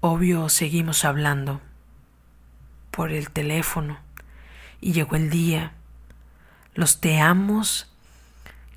obvio 0.00 0.50
seguimos 0.50 1.06
hablando 1.06 1.62
por 2.90 3.12
el 3.12 3.30
teléfono 3.30 3.98
y 4.80 4.92
llegó 4.92 5.16
el 5.16 5.30
día, 5.30 5.72
los 6.74 7.00
te 7.00 7.18
amos 7.20 7.89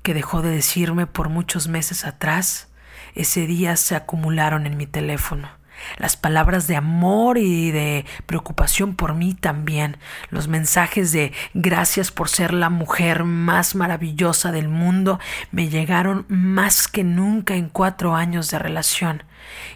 que 0.04 0.14
dejó 0.14 0.42
de 0.42 0.50
decirme 0.50 1.06
por 1.06 1.30
muchos 1.30 1.66
meses 1.66 2.04
atrás, 2.04 2.68
ese 3.14 3.46
día 3.46 3.74
se 3.76 3.96
acumularon 3.96 4.66
en 4.66 4.76
mi 4.76 4.86
teléfono. 4.86 5.48
Las 5.96 6.16
palabras 6.16 6.66
de 6.66 6.76
amor 6.76 7.38
y 7.38 7.70
de 7.70 8.04
preocupación 8.26 8.96
por 8.96 9.14
mí 9.14 9.32
también, 9.32 9.96
los 10.28 10.46
mensajes 10.46 11.10
de 11.10 11.32
gracias 11.54 12.10
por 12.12 12.28
ser 12.28 12.52
la 12.52 12.68
mujer 12.68 13.24
más 13.24 13.74
maravillosa 13.74 14.52
del 14.52 14.68
mundo 14.68 15.20
me 15.50 15.70
llegaron 15.70 16.26
más 16.28 16.86
que 16.86 17.02
nunca 17.02 17.54
en 17.54 17.70
cuatro 17.70 18.14
años 18.14 18.50
de 18.50 18.58
relación. 18.58 19.22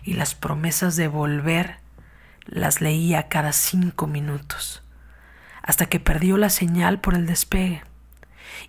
Y 0.03 0.13
las 0.13 0.35
promesas 0.35 0.95
de 0.97 1.09
volver 1.09 1.79
las 2.45 2.83
leía 2.83 3.29
cada 3.29 3.53
cinco 3.53 4.07
minutos, 4.07 4.83
hasta 5.63 5.87
que 5.87 6.01
perdió 6.01 6.37
la 6.37 6.51
señal 6.51 7.01
por 7.01 7.15
el 7.15 7.27
despegue. 7.27 7.83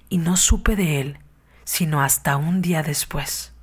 Y 0.07 0.19
no 0.19 0.37
supe 0.37 0.77
de 0.77 1.01
él 1.01 1.19
sino 1.69 2.01
hasta 2.01 2.35
un 2.35 2.63
día 2.63 2.81
después. 2.81 3.53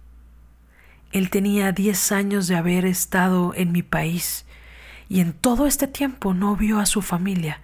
Él 1.10 1.28
tenía 1.28 1.72
diez 1.72 2.12
años 2.12 2.46
de 2.46 2.54
haber 2.54 2.84
estado 2.84 3.52
en 3.56 3.72
mi 3.72 3.82
país 3.82 4.46
y 5.08 5.18
en 5.18 5.32
todo 5.32 5.66
este 5.66 5.88
tiempo 5.88 6.32
no 6.32 6.54
vio 6.54 6.78
a 6.78 6.86
su 6.86 7.02
familia, 7.02 7.60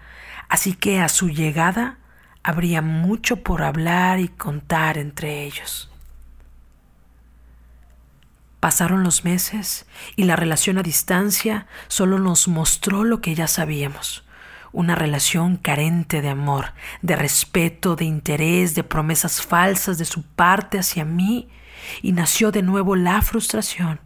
así 0.49 0.75
que 0.75 1.01
a 1.01 1.09
su 1.09 1.29
llegada 1.29 1.99
habría 2.43 2.83
mucho 2.83 3.45
por 3.45 3.63
hablar 3.63 4.19
y 4.19 4.27
contar 4.27 4.99
entre 4.99 5.45
ellos. 5.45 5.89
Pasaron 8.59 9.05
los 9.05 9.25
meses 9.25 9.87
y 10.17 10.25
la 10.25 10.35
relación 10.35 10.77
a 10.77 10.83
distancia 10.83 11.69
solo 11.87 12.19
nos 12.19 12.49
mostró 12.49 13.05
lo 13.05 13.21
que 13.21 13.37
ya 13.37 13.47
sabíamos, 13.47 14.22
una 14.73 14.95
relación 14.95 15.57
carente 15.57 16.23
de 16.23 16.29
amor, 16.29 16.73
de 17.03 17.17
respeto, 17.17 17.97
de 17.97 18.05
interés, 18.05 18.75
de 18.75 18.85
promesas 18.85 19.43
falsas 19.43 19.99
de 19.99 20.05
su 20.05 20.23
parte 20.23 20.79
hacia 20.79 21.05
mí 21.05 21.49
y 22.01 22.13
nació 22.13 22.53
de 22.53 22.63
nuevo 22.63 22.97
la 22.97 23.23
frustración, 23.23 24.01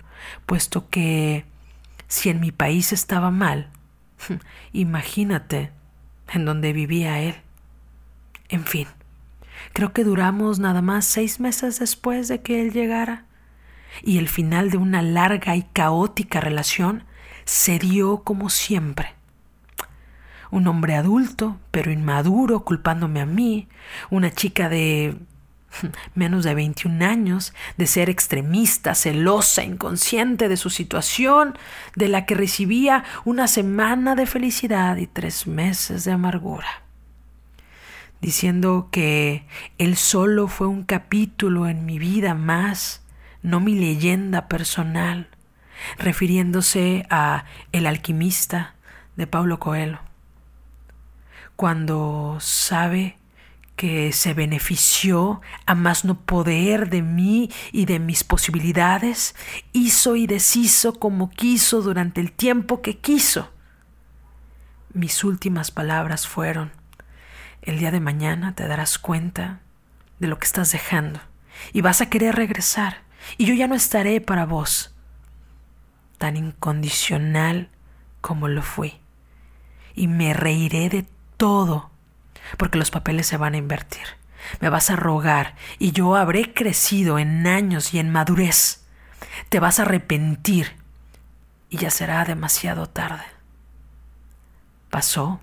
puesto 0.44 0.88
que 0.88 1.44
si 2.08 2.30
en 2.30 2.40
mi 2.40 2.52
país 2.52 2.92
estaba 2.92 3.30
mal, 3.30 3.70
imagínate 4.72 5.70
en 6.32 6.44
donde 6.44 6.72
vivía 6.72 7.20
él. 7.20 7.36
En 8.48 8.64
fin, 8.64 8.88
creo 9.72 9.92
que 9.92 10.04
duramos 10.04 10.58
nada 10.58 10.82
más 10.82 11.04
seis 11.04 11.40
meses 11.40 11.78
después 11.78 12.28
de 12.28 12.42
que 12.42 12.60
él 12.60 12.72
llegara, 12.72 13.24
y 14.02 14.18
el 14.18 14.28
final 14.28 14.70
de 14.70 14.76
una 14.76 15.02
larga 15.02 15.56
y 15.56 15.62
caótica 15.62 16.40
relación 16.40 17.04
se 17.44 17.78
dio 17.78 18.22
como 18.24 18.50
siempre. 18.50 19.15
Un 20.50 20.66
hombre 20.68 20.94
adulto, 20.94 21.58
pero 21.70 21.90
inmaduro, 21.90 22.64
culpándome 22.64 23.20
a 23.20 23.26
mí, 23.26 23.68
una 24.10 24.32
chica 24.32 24.68
de 24.68 25.16
menos 26.14 26.44
de 26.44 26.54
21 26.54 27.04
años, 27.04 27.54
de 27.76 27.86
ser 27.86 28.10
extremista, 28.10 28.94
celosa, 28.94 29.64
inconsciente 29.64 30.48
de 30.48 30.56
su 30.56 30.70
situación, 30.70 31.56
de 31.94 32.08
la 32.08 32.26
que 32.26 32.34
recibía 32.34 33.04
una 33.24 33.48
semana 33.48 34.14
de 34.14 34.26
felicidad 34.26 34.96
y 34.96 35.06
tres 35.06 35.46
meses 35.46 36.04
de 36.04 36.12
amargura, 36.12 36.82
diciendo 38.20 38.88
que 38.90 39.46
él 39.78 39.96
solo 39.96 40.48
fue 40.48 40.66
un 40.66 40.84
capítulo 40.84 41.68
en 41.68 41.84
mi 41.84 41.98
vida 41.98 42.34
más, 42.34 43.02
no 43.42 43.60
mi 43.60 43.74
leyenda 43.74 44.48
personal, 44.48 45.28
refiriéndose 45.98 47.06
a 47.10 47.44
El 47.72 47.86
alquimista 47.86 48.74
de 49.16 49.26
Paulo 49.26 49.58
Coelho, 49.58 50.00
cuando 51.56 52.36
sabe 52.40 53.16
que 53.76 54.12
se 54.12 54.32
benefició 54.32 55.42
a 55.66 55.74
más 55.74 56.04
no 56.04 56.20
poder 56.20 56.88
de 56.88 57.02
mí 57.02 57.50
y 57.72 57.84
de 57.84 57.98
mis 57.98 58.24
posibilidades, 58.24 59.34
hizo 59.72 60.16
y 60.16 60.26
deshizo 60.26 60.98
como 60.98 61.30
quiso 61.30 61.82
durante 61.82 62.20
el 62.20 62.32
tiempo 62.32 62.80
que 62.80 62.98
quiso. 62.98 63.52
Mis 64.94 65.24
últimas 65.24 65.70
palabras 65.70 66.26
fueron, 66.26 66.72
el 67.62 67.78
día 67.78 67.90
de 67.90 68.00
mañana 68.00 68.54
te 68.54 68.66
darás 68.66 68.98
cuenta 68.98 69.60
de 70.18 70.28
lo 70.28 70.38
que 70.38 70.46
estás 70.46 70.72
dejando 70.72 71.20
y 71.72 71.82
vas 71.82 72.00
a 72.00 72.08
querer 72.08 72.34
regresar 72.34 73.02
y 73.36 73.44
yo 73.44 73.54
ya 73.54 73.66
no 73.66 73.74
estaré 73.74 74.20
para 74.22 74.46
vos, 74.46 74.94
tan 76.16 76.36
incondicional 76.36 77.68
como 78.20 78.48
lo 78.48 78.62
fui, 78.62 78.94
y 79.94 80.08
me 80.08 80.32
reiré 80.32 80.88
de 80.88 81.06
todo 81.36 81.90
porque 82.56 82.78
los 82.78 82.90
papeles 82.90 83.26
se 83.26 83.36
van 83.36 83.54
a 83.54 83.58
invertir. 83.58 84.06
Me 84.60 84.68
vas 84.68 84.90
a 84.90 84.96
rogar 84.96 85.54
y 85.78 85.92
yo 85.92 86.14
habré 86.16 86.54
crecido 86.54 87.18
en 87.18 87.46
años 87.46 87.94
y 87.94 87.98
en 87.98 88.10
madurez. 88.10 88.84
Te 89.48 89.60
vas 89.60 89.78
a 89.78 89.82
arrepentir 89.82 90.76
y 91.68 91.78
ya 91.78 91.90
será 91.90 92.24
demasiado 92.24 92.88
tarde. 92.88 93.24
Pasó 94.90 95.40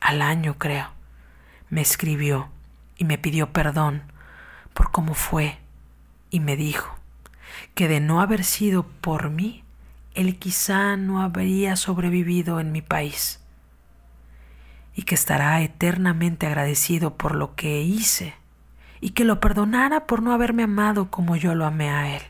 al 0.00 0.22
año, 0.22 0.56
creo, 0.58 0.88
me 1.68 1.80
escribió 1.80 2.48
y 2.96 3.04
me 3.04 3.18
pidió 3.18 3.52
perdón 3.52 4.02
por 4.72 4.92
cómo 4.92 5.14
fue 5.14 5.58
y 6.30 6.40
me 6.40 6.56
dijo 6.56 6.96
que 7.74 7.88
de 7.88 8.00
no 8.00 8.20
haber 8.20 8.44
sido 8.44 8.84
por 8.84 9.30
mí, 9.30 9.64
él 10.14 10.38
quizá 10.38 10.96
no 10.96 11.20
habría 11.20 11.74
sobrevivido 11.76 12.60
en 12.60 12.70
mi 12.70 12.82
país 12.82 13.37
y 14.98 15.04
que 15.04 15.14
estará 15.14 15.62
eternamente 15.62 16.48
agradecido 16.48 17.16
por 17.16 17.36
lo 17.36 17.54
que 17.54 17.82
hice 17.82 18.34
y 19.00 19.10
que 19.10 19.24
lo 19.24 19.38
perdonara 19.38 20.08
por 20.08 20.22
no 20.22 20.32
haberme 20.32 20.64
amado 20.64 21.08
como 21.08 21.36
yo 21.36 21.54
lo 21.54 21.66
amé 21.66 21.88
a 21.88 22.16
él, 22.16 22.22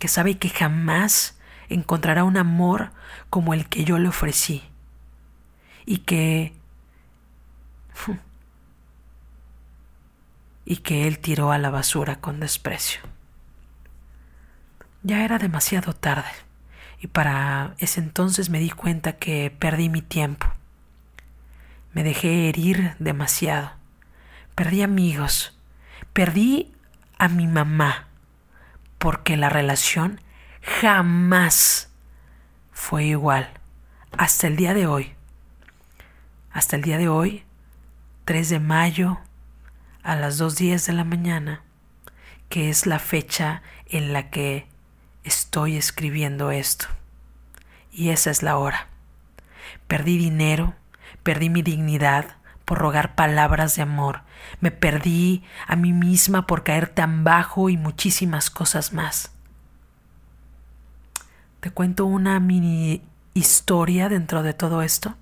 que 0.00 0.08
sabe 0.08 0.36
que 0.36 0.48
jamás 0.48 1.38
encontrará 1.68 2.24
un 2.24 2.38
amor 2.38 2.90
como 3.30 3.54
el 3.54 3.68
que 3.68 3.84
yo 3.84 4.00
le 4.00 4.08
ofrecí 4.08 4.64
y 5.86 5.98
que 5.98 6.56
y 10.64 10.78
que 10.78 11.06
él 11.06 11.20
tiró 11.20 11.52
a 11.52 11.58
la 11.58 11.70
basura 11.70 12.16
con 12.20 12.40
desprecio. 12.40 13.00
Ya 15.04 15.24
era 15.24 15.38
demasiado 15.38 15.92
tarde 15.92 16.32
y 16.98 17.06
para 17.06 17.76
ese 17.78 18.00
entonces 18.00 18.50
me 18.50 18.58
di 18.58 18.70
cuenta 18.70 19.18
que 19.18 19.54
perdí 19.56 19.88
mi 19.88 20.02
tiempo. 20.02 20.48
Me 21.94 22.02
dejé 22.02 22.48
herir 22.48 22.94
demasiado. 22.98 23.72
Perdí 24.54 24.82
amigos. 24.82 25.58
Perdí 26.12 26.74
a 27.18 27.28
mi 27.28 27.46
mamá 27.46 28.08
porque 28.98 29.36
la 29.36 29.48
relación 29.48 30.20
jamás 30.80 31.90
fue 32.72 33.04
igual 33.04 33.48
hasta 34.16 34.46
el 34.46 34.56
día 34.56 34.74
de 34.74 34.86
hoy. 34.86 35.14
Hasta 36.50 36.76
el 36.76 36.82
día 36.82 36.98
de 36.98 37.08
hoy, 37.08 37.44
3 38.24 38.48
de 38.48 38.60
mayo 38.60 39.18
a 40.02 40.16
las 40.16 40.40
2.10 40.40 40.86
de 40.86 40.92
la 40.92 41.04
mañana, 41.04 41.62
que 42.48 42.70
es 42.70 42.86
la 42.86 42.98
fecha 42.98 43.62
en 43.86 44.12
la 44.12 44.30
que 44.30 44.66
estoy 45.24 45.76
escribiendo 45.76 46.50
esto. 46.50 46.86
Y 47.90 48.10
esa 48.10 48.30
es 48.30 48.42
la 48.42 48.56
hora. 48.56 48.88
Perdí 49.86 50.18
dinero, 50.18 50.74
perdí 51.24 51.48
mi 51.48 51.62
dignidad 51.62 52.36
por 52.64 52.78
rogar 52.78 53.14
palabras 53.14 53.76
de 53.76 53.82
amor, 53.82 54.20
me 54.60 54.70
perdí 54.70 55.42
a 55.66 55.74
mí 55.74 55.92
misma 55.92 56.46
por 56.46 56.62
caer 56.62 56.88
tan 56.88 57.24
bajo 57.24 57.68
y 57.68 57.76
muchísimas 57.76 58.50
cosas 58.50 58.92
más. 58.92 59.32
Te 61.60 61.70
cuento 61.70 62.06
una 62.06 62.40
mini 62.40 63.02
historia 63.32 64.08
dentro 64.08 64.42
de 64.42 64.52
todo 64.52 64.82
esto. 64.82 65.14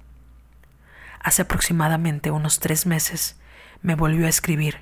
Hace 1.20 1.42
aproximadamente 1.42 2.30
unos 2.30 2.58
tres 2.58 2.84
meses 2.84 3.36
me 3.80 3.94
volvió 3.94 4.26
a 4.26 4.28
escribir, 4.28 4.78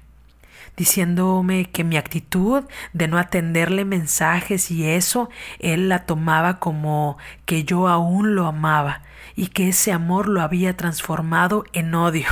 diciéndome 0.76 1.70
que 1.70 1.84
mi 1.84 1.96
actitud 1.96 2.64
de 2.92 3.08
no 3.08 3.18
atenderle 3.18 3.84
mensajes 3.84 4.70
y 4.70 4.86
eso, 4.86 5.28
él 5.58 5.88
la 5.88 6.06
tomaba 6.06 6.58
como 6.58 7.18
que 7.44 7.64
yo 7.64 7.88
aún 7.88 8.34
lo 8.34 8.46
amaba 8.46 9.02
y 9.40 9.46
que 9.46 9.70
ese 9.70 9.90
amor 9.90 10.28
lo 10.28 10.42
había 10.42 10.76
transformado 10.76 11.64
en 11.72 11.94
odio. 11.94 12.28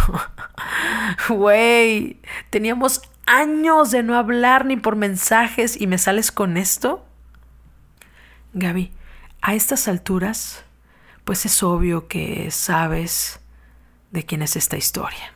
Güey, 1.31 2.21
teníamos 2.51 3.01
años 3.25 3.91
de 3.91 4.03
no 4.03 4.15
hablar 4.15 4.67
ni 4.67 4.77
por 4.77 4.95
mensajes 4.95 5.81
y 5.81 5.87
me 5.87 5.97
sales 5.97 6.31
con 6.31 6.59
esto. 6.59 7.07
Gaby, 8.53 8.93
a 9.41 9.55
estas 9.55 9.89
alturas, 9.89 10.65
pues 11.25 11.47
es 11.47 11.63
obvio 11.63 12.09
que 12.09 12.51
sabes 12.51 13.41
de 14.11 14.27
quién 14.27 14.43
es 14.43 14.55
esta 14.57 14.77
historia 14.77 15.33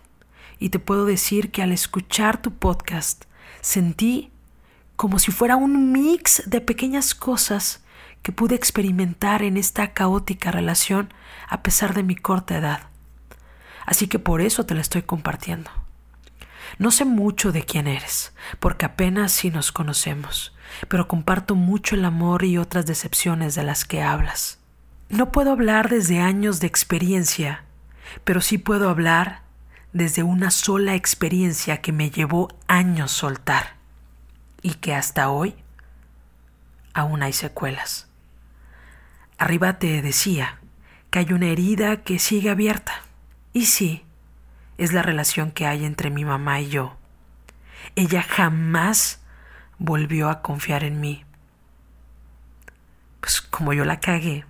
y 0.59 0.69
te 0.69 0.79
puedo 0.79 1.07
decir 1.07 1.51
que 1.53 1.63
al 1.63 1.73
escuchar 1.73 2.43
tu 2.43 2.53
podcast 2.53 3.25
sentí 3.63 4.31
como 4.97 5.19
si 5.19 5.33
fuera 5.33 5.57
un 5.57 5.91
mix 5.91 6.43
de 6.45 6.61
pequeñas 6.61 7.15
cosas 7.15 7.82
que 8.23 8.33
pude 8.33 8.55
experimentar 8.55 9.43
en 9.43 9.57
esta 9.57 9.93
caótica 9.93 10.51
relación 10.51 11.13
a 11.49 11.63
pesar 11.63 11.95
de 11.95 12.03
mi 12.03 12.17
corta 12.17 12.57
edad. 12.57 12.83
Así 13.85 14.07
que 14.07 14.19
por 14.19 14.41
eso 14.41 14.65
te 14.65 14.75
la 14.75 14.81
estoy 14.81 15.03
compartiendo. 15.03 15.71
No 16.79 16.91
sé 16.91 17.05
mucho 17.05 17.53
de 17.53 17.65
quién 17.65 17.87
eres, 17.87 18.33
porque 18.59 18.87
apenas 18.87 19.33
si 19.33 19.51
nos 19.51 19.73
conocemos, 19.73 20.55
pero 20.89 21.09
comparto 21.09 21.55
mucho 21.55 21.97
el 21.97 22.05
amor 22.05 22.45
y 22.45 22.59
otras 22.59 22.87
decepciones 22.87 23.55
de 23.55 23.65
las 23.65 23.85
que 23.85 24.03
hablas. 24.03 24.59
No 25.09 25.31
puedo 25.33 25.53
hablar 25.53 25.91
desde 25.91 26.21
años 26.21 26.61
de 26.61 26.67
experiencia, 26.67 27.65
pero 28.25 28.41
sí 28.41 28.57
puedo 28.57 28.89
hablar 28.89 29.43
desde 29.93 30.23
una 30.23 30.51
sola 30.51 30.95
experiencia 30.95 31.83
que 31.83 31.93
me 31.93 32.11
llevó 32.11 32.49
años 32.67 33.13
soltar 33.13 33.75
y 34.63 34.75
que 34.75 34.95
hasta 34.95 35.29
hoy 35.29 35.55
aún 36.95 37.23
hay 37.23 37.33
secuelas. 37.33 38.09
Arriba 39.43 39.81
te 39.81 40.03
decía 40.03 40.61
que 41.11 41.19
hay 41.19 41.33
una 41.33 41.47
herida 41.47 42.05
que 42.05 42.21
sigue 42.21 42.49
abierta. 42.49 43.03
Y 43.53 43.67
sí, 43.67 44.05
es 44.79 44.93
la 44.93 45.03
relación 45.03 45.51
que 45.51 45.67
hay 45.67 45.85
entre 45.85 46.11
mi 46.11 46.25
mamá 46.25 46.61
y 46.61 46.69
yo. 46.69 46.97
Ella 47.97 48.23
jamás 48.23 49.21
volvió 49.79 50.31
a 50.31 50.43
confiar 50.43 50.85
en 50.85 51.01
mí. 51.01 51.25
Pues 53.19 53.41
como 53.41 53.73
yo 53.73 53.85
la 53.85 53.99
cagué, 53.99 54.45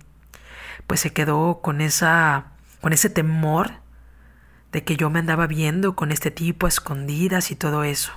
pues 0.85 0.99
se 0.99 1.11
quedó 1.11 1.59
con 1.59 1.81
esa 1.81 2.51
con 2.79 2.93
ese 2.93 3.09
temor 3.09 3.71
de 4.71 4.83
que 4.83 4.95
yo 4.95 5.09
me 5.09 5.17
andaba 5.17 5.47
viendo 5.47 5.95
con 5.95 6.11
este 6.11 6.29
tipo 6.29 6.67
a 6.67 6.69
escondidas 6.69 7.49
y 7.49 7.55
todo 7.55 7.83
eso. 7.83 8.11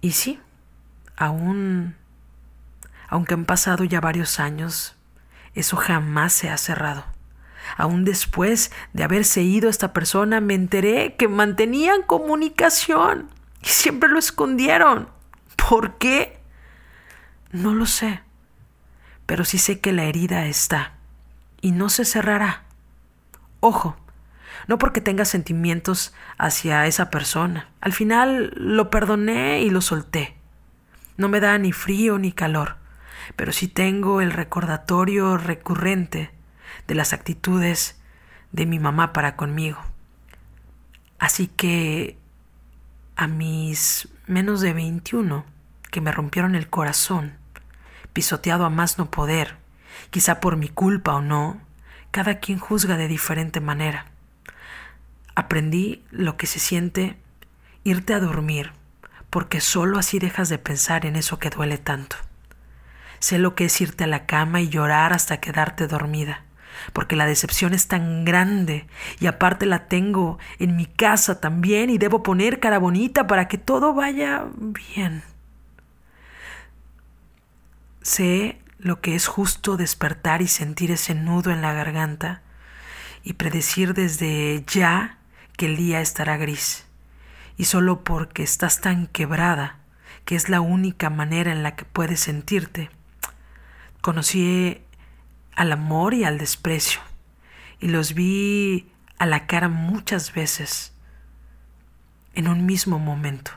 Y 0.00 0.12
sí, 0.12 0.40
aún, 1.16 1.96
aunque 3.14 3.34
han 3.34 3.44
pasado 3.44 3.84
ya 3.84 4.00
varios 4.00 4.40
años, 4.40 4.96
eso 5.54 5.76
jamás 5.76 6.32
se 6.32 6.50
ha 6.50 6.58
cerrado. 6.58 7.04
Aún 7.76 8.04
después 8.04 8.72
de 8.92 9.04
haberse 9.04 9.40
ido 9.40 9.70
esta 9.70 9.92
persona, 9.92 10.40
me 10.40 10.54
enteré 10.54 11.14
que 11.14 11.28
mantenían 11.28 12.02
comunicación 12.02 13.30
y 13.62 13.66
siempre 13.68 14.08
lo 14.08 14.18
escondieron. 14.18 15.08
¿Por 15.54 15.96
qué? 15.96 16.40
No 17.52 17.72
lo 17.72 17.86
sé, 17.86 18.20
pero 19.26 19.44
sí 19.44 19.58
sé 19.58 19.78
que 19.78 19.92
la 19.92 20.06
herida 20.06 20.46
está 20.46 20.94
y 21.60 21.70
no 21.70 21.90
se 21.90 22.04
cerrará. 22.04 22.64
Ojo, 23.60 23.96
no 24.66 24.76
porque 24.76 25.00
tenga 25.00 25.24
sentimientos 25.24 26.14
hacia 26.36 26.84
esa 26.88 27.10
persona. 27.10 27.68
Al 27.80 27.92
final 27.92 28.52
lo 28.56 28.90
perdoné 28.90 29.62
y 29.62 29.70
lo 29.70 29.82
solté. 29.82 30.34
No 31.16 31.28
me 31.28 31.38
da 31.38 31.56
ni 31.58 31.70
frío 31.70 32.18
ni 32.18 32.32
calor, 32.32 32.82
pero 33.36 33.52
sí 33.52 33.68
tengo 33.68 34.20
el 34.20 34.32
recordatorio 34.32 35.36
recurrente 35.36 36.30
de 36.86 36.94
las 36.94 37.12
actitudes 37.12 38.00
de 38.52 38.66
mi 38.66 38.78
mamá 38.78 39.12
para 39.12 39.36
conmigo. 39.36 39.78
Así 41.18 41.46
que 41.46 42.18
a 43.16 43.26
mis 43.26 44.08
menos 44.26 44.60
de 44.60 44.72
21, 44.72 45.44
que 45.90 46.00
me 46.00 46.12
rompieron 46.12 46.54
el 46.54 46.68
corazón, 46.68 47.34
pisoteado 48.12 48.64
a 48.64 48.70
más 48.70 48.98
no 48.98 49.10
poder, 49.10 49.56
quizá 50.10 50.40
por 50.40 50.56
mi 50.56 50.68
culpa 50.68 51.14
o 51.14 51.20
no, 51.20 51.60
cada 52.10 52.38
quien 52.38 52.58
juzga 52.58 52.96
de 52.96 53.08
diferente 53.08 53.60
manera. 53.60 54.06
Aprendí 55.34 56.04
lo 56.10 56.36
que 56.36 56.46
se 56.46 56.58
siente 56.58 57.18
irte 57.82 58.14
a 58.14 58.20
dormir, 58.20 58.72
porque 59.30 59.60
solo 59.60 59.98
así 59.98 60.18
dejas 60.18 60.48
de 60.48 60.58
pensar 60.58 61.06
en 61.06 61.16
eso 61.16 61.38
que 61.38 61.50
duele 61.50 61.78
tanto. 61.78 62.16
Sé 63.24 63.38
lo 63.38 63.54
que 63.54 63.64
es 63.64 63.80
irte 63.80 64.04
a 64.04 64.06
la 64.06 64.26
cama 64.26 64.60
y 64.60 64.68
llorar 64.68 65.14
hasta 65.14 65.40
quedarte 65.40 65.86
dormida, 65.86 66.44
porque 66.92 67.16
la 67.16 67.24
decepción 67.24 67.72
es 67.72 67.88
tan 67.88 68.26
grande 68.26 68.86
y 69.18 69.28
aparte 69.28 69.64
la 69.64 69.86
tengo 69.86 70.38
en 70.58 70.76
mi 70.76 70.84
casa 70.84 71.40
también 71.40 71.88
y 71.88 71.96
debo 71.96 72.22
poner 72.22 72.60
cara 72.60 72.78
bonita 72.78 73.26
para 73.26 73.48
que 73.48 73.56
todo 73.56 73.94
vaya 73.94 74.44
bien. 74.54 75.22
Sé 78.02 78.60
lo 78.78 79.00
que 79.00 79.14
es 79.14 79.26
justo 79.26 79.78
despertar 79.78 80.42
y 80.42 80.46
sentir 80.46 80.90
ese 80.90 81.14
nudo 81.14 81.50
en 81.50 81.62
la 81.62 81.72
garganta 81.72 82.42
y 83.22 83.32
predecir 83.32 83.94
desde 83.94 84.64
ya 84.66 85.16
que 85.56 85.64
el 85.64 85.78
día 85.78 86.02
estará 86.02 86.36
gris, 86.36 86.84
y 87.56 87.64
solo 87.64 88.04
porque 88.04 88.42
estás 88.42 88.82
tan 88.82 89.06
quebrada, 89.06 89.78
que 90.26 90.36
es 90.36 90.50
la 90.50 90.60
única 90.60 91.08
manera 91.08 91.52
en 91.52 91.62
la 91.62 91.74
que 91.74 91.86
puedes 91.86 92.20
sentirte. 92.20 92.90
Conocí 94.04 94.82
al 95.56 95.72
amor 95.72 96.12
y 96.12 96.24
al 96.24 96.36
desprecio, 96.36 97.00
y 97.80 97.88
los 97.88 98.12
vi 98.12 98.92
a 99.16 99.24
la 99.24 99.46
cara 99.46 99.70
muchas 99.70 100.34
veces, 100.34 100.92
en 102.34 102.48
un 102.48 102.66
mismo 102.66 102.98
momento. 102.98 103.52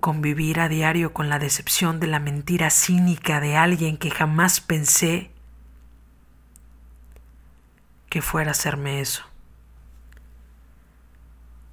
Convivir 0.00 0.58
a 0.58 0.68
diario 0.68 1.12
con 1.12 1.28
la 1.28 1.38
decepción 1.38 2.00
de 2.00 2.08
la 2.08 2.18
mentira 2.18 2.68
cínica 2.70 3.38
de 3.38 3.56
alguien 3.56 3.96
que 3.96 4.10
jamás 4.10 4.60
pensé 4.60 5.30
que 8.08 8.22
fuera 8.22 8.50
a 8.50 8.58
hacerme 8.58 9.00
eso. 9.00 9.22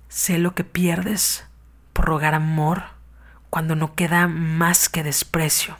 Sé 0.07 0.37
lo 0.37 0.53
que 0.53 0.65
pierdes 0.65 1.47
por 1.93 2.05
rogar 2.05 2.35
amor 2.35 2.83
cuando 3.49 3.75
no 3.75 3.95
queda 3.95 4.27
más 4.27 4.87
que 4.87 5.01
desprecio. 5.01 5.77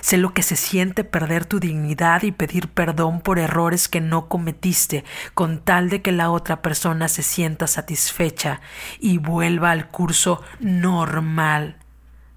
Sé 0.00 0.16
lo 0.16 0.34
que 0.34 0.42
se 0.42 0.56
siente 0.56 1.04
perder 1.04 1.44
tu 1.44 1.60
dignidad 1.60 2.22
y 2.22 2.32
pedir 2.32 2.68
perdón 2.68 3.20
por 3.20 3.38
errores 3.38 3.88
que 3.88 4.00
no 4.00 4.28
cometiste 4.28 5.04
con 5.34 5.60
tal 5.60 5.90
de 5.90 6.02
que 6.02 6.12
la 6.12 6.30
otra 6.30 6.62
persona 6.62 7.08
se 7.08 7.22
sienta 7.22 7.66
satisfecha 7.66 8.60
y 9.00 9.18
vuelva 9.18 9.70
al 9.70 9.88
curso 9.88 10.42
normal 10.60 11.76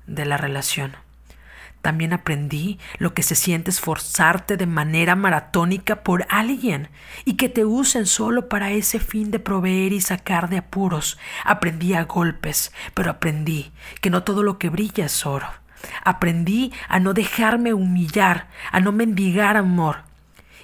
de 0.05 0.25
la 0.25 0.37
relación. 0.37 0.95
También 1.81 2.11
aprendí 2.11 2.79
lo 2.97 3.13
que 3.13 3.23
se 3.23 3.35
siente 3.35 3.71
esforzarte 3.71 4.57
de 4.57 4.65
manera 4.65 5.15
maratónica 5.15 6.03
por 6.03 6.25
alguien 6.29 6.89
y 7.23 7.37
que 7.37 7.49
te 7.49 7.63
usen 7.63 8.07
solo 8.07 8.49
para 8.49 8.71
ese 8.71 8.99
fin 8.99 9.31
de 9.31 9.39
proveer 9.39 9.93
y 9.93 10.01
sacar 10.01 10.49
de 10.49 10.57
apuros. 10.57 11.17
Aprendí 11.45 11.93
a 11.93 12.03
golpes, 12.03 12.73
pero 12.93 13.11
aprendí 13.11 13.71
que 14.01 14.09
no 14.09 14.23
todo 14.23 14.43
lo 14.43 14.57
que 14.57 14.69
brilla 14.69 15.05
es 15.05 15.25
oro. 15.25 15.47
Aprendí 16.03 16.73
a 16.87 16.99
no 16.99 17.13
dejarme 17.13 17.73
humillar, 17.73 18.47
a 18.71 18.79
no 18.79 18.91
mendigar 18.91 19.57
amor, 19.57 19.97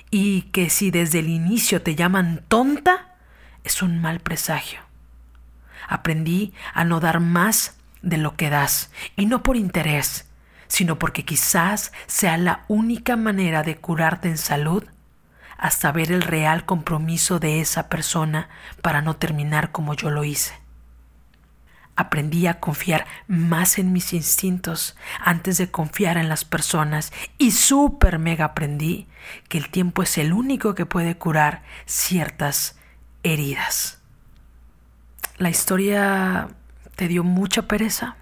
y 0.10 0.44
que 0.52 0.70
si 0.70 0.92
desde 0.92 1.20
el 1.20 1.30
inicio 1.30 1.82
te 1.82 1.96
llaman 1.96 2.44
tonta, 2.48 3.16
es 3.64 3.82
un 3.82 4.02
mal 4.02 4.20
presagio. 4.20 4.80
Aprendí 5.88 6.54
a 6.74 6.84
no 6.86 7.00
dar 7.00 7.20
más 7.20 7.78
de 8.02 8.18
lo 8.18 8.36
que 8.36 8.50
das, 8.50 8.92
y 9.16 9.26
no 9.26 9.44
por 9.44 9.58
interés, 9.58 10.28
sino 10.68 10.98
porque 11.00 11.24
quizás 11.24 11.92
sea 12.08 12.38
la 12.38 12.66
única 12.68 13.16
manera 13.16 13.64
de 13.64 13.78
curarte 13.78 14.28
en 14.28 14.38
salud 14.38 14.84
hasta 15.58 15.92
ver 15.92 16.12
el 16.12 16.22
real 16.22 16.66
compromiso 16.66 17.40
de 17.40 17.62
esa 17.62 17.88
persona 17.88 18.50
para 18.82 19.02
no 19.02 19.16
terminar 19.16 19.72
como 19.72 19.94
yo 19.94 20.10
lo 20.10 20.24
hice. 20.24 20.63
Aprendí 21.96 22.48
a 22.48 22.60
confiar 22.60 23.06
más 23.28 23.78
en 23.78 23.94
mis 23.94 24.14
instintos 24.14 24.96
antes 25.20 25.58
de 25.58 25.70
confiar 25.70 26.18
en 26.18 26.28
las 26.28 26.44
personas 26.44 27.14
y 27.38 27.52
súper 27.52 28.18
mega 28.18 28.46
aprendí 28.46 29.08
que 29.48 29.60
el 29.60 29.70
tiempo 29.70 30.02
es 30.04 30.18
el 30.18 30.34
único 30.34 30.74
que 30.74 30.86
puede 30.86 31.18
curar 31.18 31.64
ciertas 31.86 32.78
heridas. 33.22 34.00
¿La 35.38 35.50
historia 35.50 36.50
te 36.96 37.08
dio 37.08 37.24
mucha 37.24 37.68
pereza? 37.68 38.18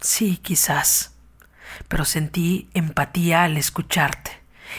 Sí, 0.00 0.38
quizás 0.38 1.14
pero 1.88 2.04
sentí 2.04 2.68
empatía 2.74 3.44
al 3.44 3.56
escucharte, 3.56 4.30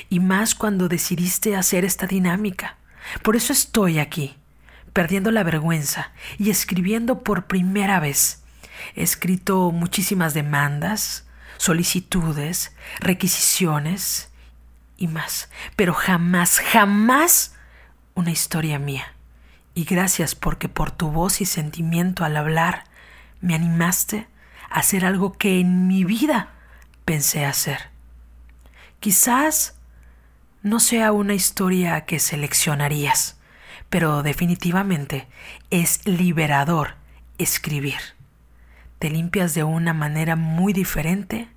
y 0.10 0.20
más 0.20 0.56
cuando 0.56 0.88
decidiste 0.88 1.56
hacer 1.56 1.86
esta 1.86 2.08
dinámica. 2.08 2.78
Por 3.24 3.36
eso 3.36 3.52
estoy 3.52 4.00
aquí, 4.00 4.36
perdiendo 4.94 5.32
la 5.32 5.44
vergüenza 5.44 6.12
y 6.38 6.50
escribiendo 6.50 7.24
por 7.24 7.46
primera 7.48 8.00
vez. 8.00 8.44
He 8.96 9.04
escrito 9.04 9.72
muchísimas 9.72 10.34
demandas, 10.34 11.26
solicitudes, 11.58 12.76
requisiciones 13.00 14.30
y 14.98 15.08
más, 15.08 15.50
pero 15.76 15.94
jamás, 15.94 16.60
jamás 16.60 17.56
una 18.16 18.32
historia 18.32 18.80
mía. 18.80 19.14
Y 19.74 19.86
gracias 19.86 20.36
porque 20.36 20.68
por 20.68 20.92
tu 20.92 21.10
voz 21.10 21.40
y 21.42 21.46
sentimiento 21.46 22.26
al 22.26 22.36
hablar 22.36 22.84
me 23.40 23.56
animaste 23.56 24.28
a 24.70 24.80
hacer 24.80 25.06
algo 25.06 25.38
que 25.38 25.60
en 25.60 25.88
mi 25.88 26.04
vida 26.04 26.50
pensé 27.06 27.46
hacer. 27.46 27.90
Quizás 29.00 29.76
no 30.62 30.80
sea 30.80 31.12
una 31.12 31.34
historia 31.34 32.06
que 32.06 32.20
seleccionarías, 32.20 33.40
pero 33.92 34.24
definitivamente 34.24 35.28
es 35.70 36.04
liberador 36.08 36.96
escribir. 37.38 38.00
Te 38.98 39.12
limpias 39.12 39.54
de 39.54 39.64
una 39.64 39.94
manera 39.94 40.36
muy 40.36 40.74
diferente 40.74 41.48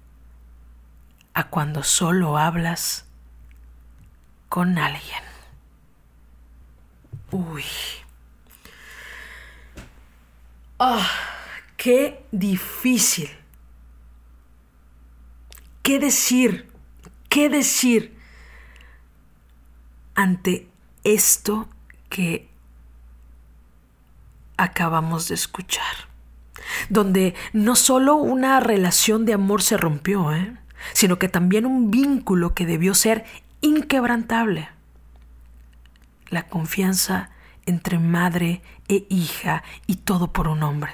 a 1.32 1.48
cuando 1.48 1.82
solo 1.82 2.36
hablas 2.36 3.06
con 4.50 4.76
alguien. 4.76 5.22
Uy. 7.30 7.64
Ah, 10.78 11.08
qué 11.78 12.26
difícil 12.30 13.30
¿Qué 15.84 15.98
decir? 15.98 16.66
¿Qué 17.28 17.50
decir 17.50 18.16
ante 20.14 20.66
esto 21.04 21.68
que 22.14 22.48
acabamos 24.56 25.26
de 25.26 25.34
escuchar? 25.34 26.06
Donde 26.88 27.34
no 27.52 27.74
solo 27.74 28.14
una 28.14 28.60
relación 28.60 29.24
de 29.24 29.32
amor 29.32 29.62
se 29.62 29.76
rompió, 29.76 30.32
¿eh? 30.32 30.56
sino 30.92 31.18
que 31.18 31.28
también 31.28 31.66
un 31.66 31.90
vínculo 31.90 32.54
que 32.54 32.66
debió 32.66 32.94
ser 32.94 33.24
inquebrantable. 33.62 34.68
La 36.28 36.46
confianza 36.46 37.30
entre 37.66 37.98
madre 37.98 38.62
e 38.86 39.06
hija 39.08 39.64
y 39.88 39.96
todo 39.96 40.32
por 40.32 40.46
un 40.46 40.62
hombre. 40.62 40.92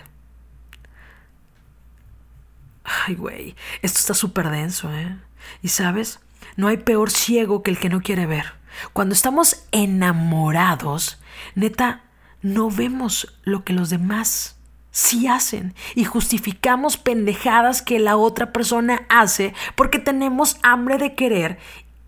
Ay, 2.82 3.14
güey, 3.14 3.56
esto 3.82 3.98
está 3.98 4.14
súper 4.14 4.48
denso, 4.48 4.90
¿eh? 4.90 5.18
Y 5.60 5.68
sabes, 5.68 6.20
no 6.56 6.68
hay 6.68 6.78
peor 6.78 7.10
ciego 7.10 7.62
que 7.62 7.70
el 7.72 7.78
que 7.78 7.90
no 7.90 8.00
quiere 8.00 8.24
ver. 8.24 8.59
Cuando 8.92 9.14
estamos 9.14 9.64
enamorados, 9.72 11.20
neta, 11.54 12.02
no 12.42 12.70
vemos 12.70 13.34
lo 13.42 13.64
que 13.64 13.72
los 13.72 13.90
demás 13.90 14.56
sí 14.90 15.28
hacen 15.28 15.74
y 15.94 16.04
justificamos 16.04 16.96
pendejadas 16.96 17.82
que 17.82 17.98
la 17.98 18.16
otra 18.16 18.52
persona 18.52 19.06
hace 19.08 19.54
porque 19.76 19.98
tenemos 19.98 20.56
hambre 20.62 20.98
de 20.98 21.14
querer 21.14 21.58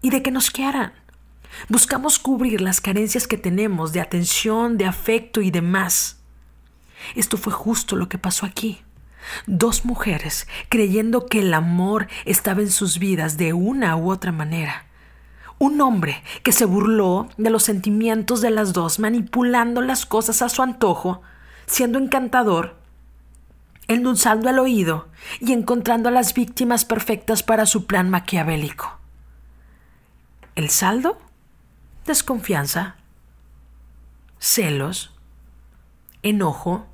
y 0.01 0.11
de 0.11 0.23
que 0.23 0.31
nos 0.31 0.51
quieran. 0.51 0.93
Buscamos 1.69 2.19
cubrir 2.19 2.61
las 2.61 2.81
carencias 2.81 3.27
que 3.27 3.37
tenemos 3.37 3.93
de 3.93 4.01
atención, 4.01 4.79
de 4.79 4.87
afecto 4.87 5.43
y 5.43 5.51
demás. 5.51 6.19
Esto 7.15 7.37
fue 7.37 7.53
justo 7.53 7.97
lo 7.97 8.09
que 8.09 8.19
pasó 8.19 8.47
aquí. 8.47 8.83
Dos 9.47 9.85
mujeres 9.85 10.49
creyendo 10.69 11.27
que 11.27 11.41
el 11.41 11.55
amor 11.55 12.09
estaba 12.25 12.63
en 12.63 12.71
sus 12.71 12.99
vidas 12.99 13.37
de 13.37 13.53
una 13.53 13.97
u 13.97 14.11
otra 14.11 14.33
manera. 14.33 14.87
Un 15.63 15.81
hombre 15.81 16.25
que 16.43 16.51
se 16.51 16.65
burló 16.65 17.29
de 17.37 17.49
los 17.49 17.63
sentimientos 17.63 18.41
de 18.41 18.51
las 18.51 18.73
dos, 18.73 18.99
manipulando 18.99 19.81
las 19.81 20.07
cosas 20.07 20.43
a 20.43 20.49
su 20.49 20.61
antojo, 20.61 21.23
siendo 21.67 22.01
encantador, 22.01 22.75
endulzando 23.87 24.51
el 24.51 24.59
oído 24.59 25.07
y 25.39 25.53
encontrando 25.53 26.09
a 26.09 26.13
las 26.13 26.35
víctimas 26.35 26.85
perfectas 26.85 27.45
para 27.45 27.65
su 27.65 27.87
plan 27.87 28.11
maquiavélico. 28.11 28.99
¿El 30.57 30.69
saldo? 30.69 31.21
Desconfianza, 32.07 32.97
celos, 34.41 35.15
enojo, 36.25 36.89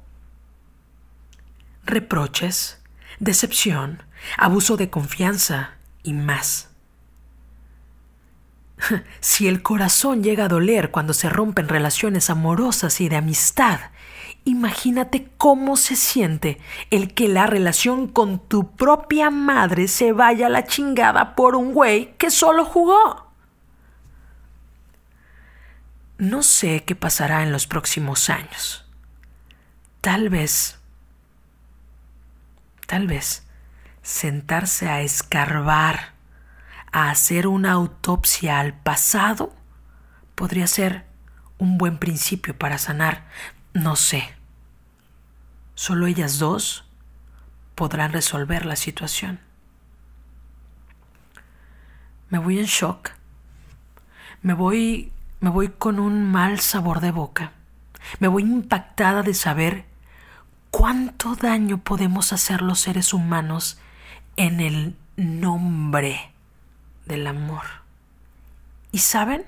reproches, 1.86 2.82
decepción, 3.18 4.02
abuso 4.36 4.76
de 4.76 4.90
confianza 4.90 5.70
y 6.02 6.12
más. 6.12 6.67
Si 9.20 9.48
el 9.48 9.62
corazón 9.62 10.22
llega 10.22 10.44
a 10.44 10.48
doler 10.48 10.90
cuando 10.90 11.12
se 11.12 11.28
rompen 11.28 11.68
relaciones 11.68 12.30
amorosas 12.30 13.00
y 13.00 13.08
de 13.08 13.16
amistad, 13.16 13.80
imagínate 14.44 15.28
cómo 15.36 15.76
se 15.76 15.96
siente 15.96 16.58
el 16.90 17.14
que 17.14 17.28
la 17.28 17.46
relación 17.46 18.08
con 18.08 18.38
tu 18.38 18.72
propia 18.72 19.30
madre 19.30 19.88
se 19.88 20.12
vaya 20.12 20.46
a 20.46 20.50
la 20.50 20.64
chingada 20.64 21.34
por 21.34 21.54
un 21.54 21.72
güey 21.72 22.14
que 22.16 22.30
solo 22.30 22.64
jugó. 22.64 23.32
No 26.18 26.42
sé 26.42 26.84
qué 26.84 26.96
pasará 26.96 27.42
en 27.42 27.52
los 27.52 27.66
próximos 27.66 28.28
años. 28.30 28.84
Tal 30.00 30.28
vez 30.28 30.78
Tal 32.88 33.06
vez 33.06 33.46
sentarse 34.00 34.88
a 34.88 35.02
escarbar, 35.02 36.14
a 36.92 37.10
hacer 37.10 37.46
una 37.46 37.72
autopsia 37.72 38.60
al 38.60 38.74
pasado, 38.74 39.54
podría 40.34 40.66
ser 40.66 41.06
un 41.58 41.78
buen 41.78 41.98
principio 41.98 42.56
para 42.56 42.78
sanar. 42.78 43.26
No 43.74 43.96
sé. 43.96 44.34
Solo 45.74 46.06
ellas 46.06 46.38
dos 46.38 46.84
podrán 47.74 48.12
resolver 48.12 48.66
la 48.66 48.76
situación. 48.76 49.40
Me 52.30 52.38
voy 52.38 52.58
en 52.58 52.66
shock. 52.66 53.10
Me 54.42 54.54
voy 54.54 55.12
me 55.40 55.50
voy 55.50 55.68
con 55.68 56.00
un 56.00 56.24
mal 56.24 56.58
sabor 56.58 57.00
de 57.00 57.12
boca. 57.12 57.52
Me 58.18 58.26
voy 58.26 58.42
impactada 58.42 59.22
de 59.22 59.34
saber 59.34 59.84
cuánto 60.70 61.36
daño 61.36 61.78
podemos 61.78 62.32
hacer 62.32 62.62
los 62.62 62.80
seres 62.80 63.12
humanos 63.12 63.78
en 64.36 64.60
el 64.60 64.96
nombre 65.16 66.32
del 67.08 67.26
amor. 67.26 67.64
¿Y 68.92 68.98
saben? 68.98 69.44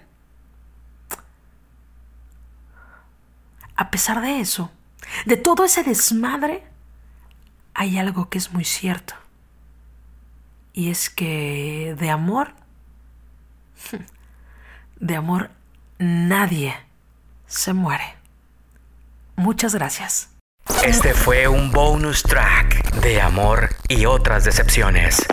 A 3.77 3.91
pesar 3.91 4.21
de 4.21 4.41
eso, 4.41 4.71
de 5.27 5.37
todo 5.37 5.65
ese 5.65 5.83
desmadre, 5.83 6.65
hay 7.75 7.99
algo 7.99 8.29
que 8.29 8.39
es 8.39 8.53
muy 8.53 8.65
cierto. 8.65 9.15
Y 10.73 10.91
es 10.91 11.09
que 11.11 11.97
de 11.99 12.11
amor, 12.11 12.55
de 14.97 15.17
amor 15.17 15.51
nadie 15.99 16.75
se 17.47 17.73
muere. 17.73 18.17
Muchas 19.37 19.75
gracias. 19.75 20.31
Este 20.85 21.15
fue 21.15 21.49
un 21.49 21.71
bonus 21.73 22.23
track 22.23 22.95
de 23.01 23.21
amor 23.21 23.71
y 23.89 24.05
otras 24.07 24.45
decepciones. 24.45 25.27